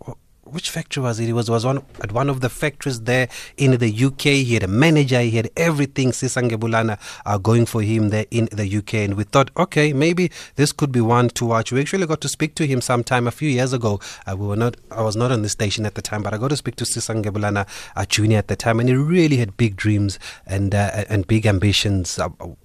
which 0.44 0.70
factory 0.70 1.02
was 1.02 1.20
it? 1.20 1.26
He 1.26 1.32
was 1.32 1.48
was 1.48 1.64
one 1.64 1.84
at 2.00 2.12
one 2.12 2.28
of 2.28 2.40
the 2.40 2.48
factories 2.48 3.02
there 3.02 3.28
in 3.56 3.78
the 3.78 4.04
UK. 4.04 4.22
He 4.22 4.54
had 4.54 4.62
a 4.64 4.68
manager. 4.68 5.20
He 5.20 5.30
had 5.32 5.50
everything. 5.56 6.12
Sisa 6.12 6.40
Ngebulana 6.42 6.98
are 7.24 7.38
going 7.38 7.66
for 7.66 7.82
him 7.82 8.08
there 8.08 8.26
in 8.30 8.48
the 8.50 8.76
UK, 8.78 8.94
and 8.94 9.14
we 9.14 9.24
thought, 9.24 9.50
okay, 9.56 9.92
maybe 9.92 10.30
this 10.56 10.72
could 10.72 10.90
be 10.90 11.00
one 11.00 11.28
to 11.30 11.46
watch. 11.46 11.72
We 11.72 11.80
actually 11.80 12.06
got 12.06 12.20
to 12.22 12.28
speak 12.28 12.54
to 12.56 12.66
him 12.66 12.80
sometime 12.80 13.26
a 13.26 13.30
few 13.30 13.48
years 13.48 13.72
ago. 13.72 14.00
Uh, 14.26 14.36
we 14.36 14.46
were 14.46 14.56
not. 14.56 14.76
I 14.90 15.02
was 15.02 15.16
not 15.16 15.30
on 15.30 15.42
the 15.42 15.48
station 15.48 15.86
at 15.86 15.94
the 15.94 16.02
time, 16.02 16.22
but 16.22 16.34
I 16.34 16.38
got 16.38 16.48
to 16.48 16.56
speak 16.56 16.76
to 16.76 16.84
Sisa 16.84 17.14
Ngebulana 17.14 17.68
uh, 17.96 18.04
Junior 18.04 18.38
at 18.38 18.48
the 18.48 18.56
time, 18.56 18.80
and 18.80 18.88
he 18.88 18.94
really 18.94 19.36
had 19.36 19.56
big 19.56 19.76
dreams 19.76 20.18
and 20.46 20.74
uh, 20.74 21.04
and 21.08 21.26
big 21.26 21.46
ambitions 21.46 22.18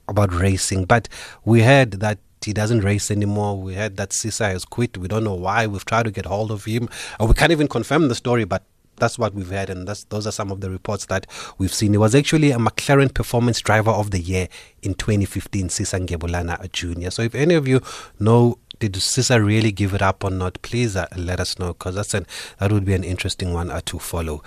about 0.08 0.34
racing. 0.34 0.86
But 0.86 1.10
we 1.46 1.62
heard 1.62 1.92
that 1.92 2.18
he 2.48 2.54
doesn't 2.54 2.82
race 2.82 3.12
anymore. 3.12 3.62
We 3.62 3.76
heard 3.76 3.98
that 3.98 4.14
Sisa 4.14 4.46
has 4.46 4.66
quit. 4.66 4.98
We 4.98 5.08
don't 5.08 5.24
know 5.24 5.36
why. 5.36 5.68
We've 5.68 5.86
tried 5.86 6.04
to 6.04 6.12
get 6.12 6.26
hold 6.26 6.50
of 6.50 6.66
him. 6.66 6.90
We 7.20 7.34
can't 7.34 7.52
even 7.52 7.68
confirm 7.68 8.08
the 8.08 8.16
story, 8.16 8.46
but 8.46 8.64
that's 8.98 9.20
what 9.20 9.34
we've 9.34 9.50
heard, 9.50 9.70
and 9.70 9.88
those 9.88 10.26
are 10.26 10.32
some 10.32 10.52
of 10.52 10.62
the 10.62 10.72
reports 10.72 11.06
that 11.06 11.28
we've 11.60 11.74
seen. 11.74 11.92
He 11.92 11.98
was 11.98 12.16
actually 12.16 12.52
a 12.52 12.58
McLaren 12.58 13.14
Performance 13.14 13.60
Driver 13.62 13.92
of 13.92 14.10
the 14.10 14.20
Year 14.20 14.48
in 14.82 14.96
2015, 14.96 15.70
Sisa 15.70 16.00
Ngebulana 16.00 16.72
Jr. 16.72 17.12
So 17.12 17.22
if 17.22 17.36
any 17.36 17.54
of 17.54 17.68
you 17.68 17.82
know 18.20 18.58
did 18.80 18.96
Sisa 18.96 19.42
really 19.42 19.72
give 19.72 19.94
it 19.94 20.02
up 20.02 20.24
or 20.24 20.32
not? 20.32 20.62
Please 20.62 20.96
uh, 20.96 21.08
let 21.16 21.40
us 21.40 21.60
know 21.60 21.74
because 21.74 21.96
that's 21.96 22.14
an, 22.14 22.26
that 22.60 22.72
would 22.72 22.86
be 22.86 22.94
an 22.94 23.04
interesting 23.04 23.54
one 23.54 23.70
uh, 23.70 23.82
to 23.86 24.00
follow. 24.00 24.44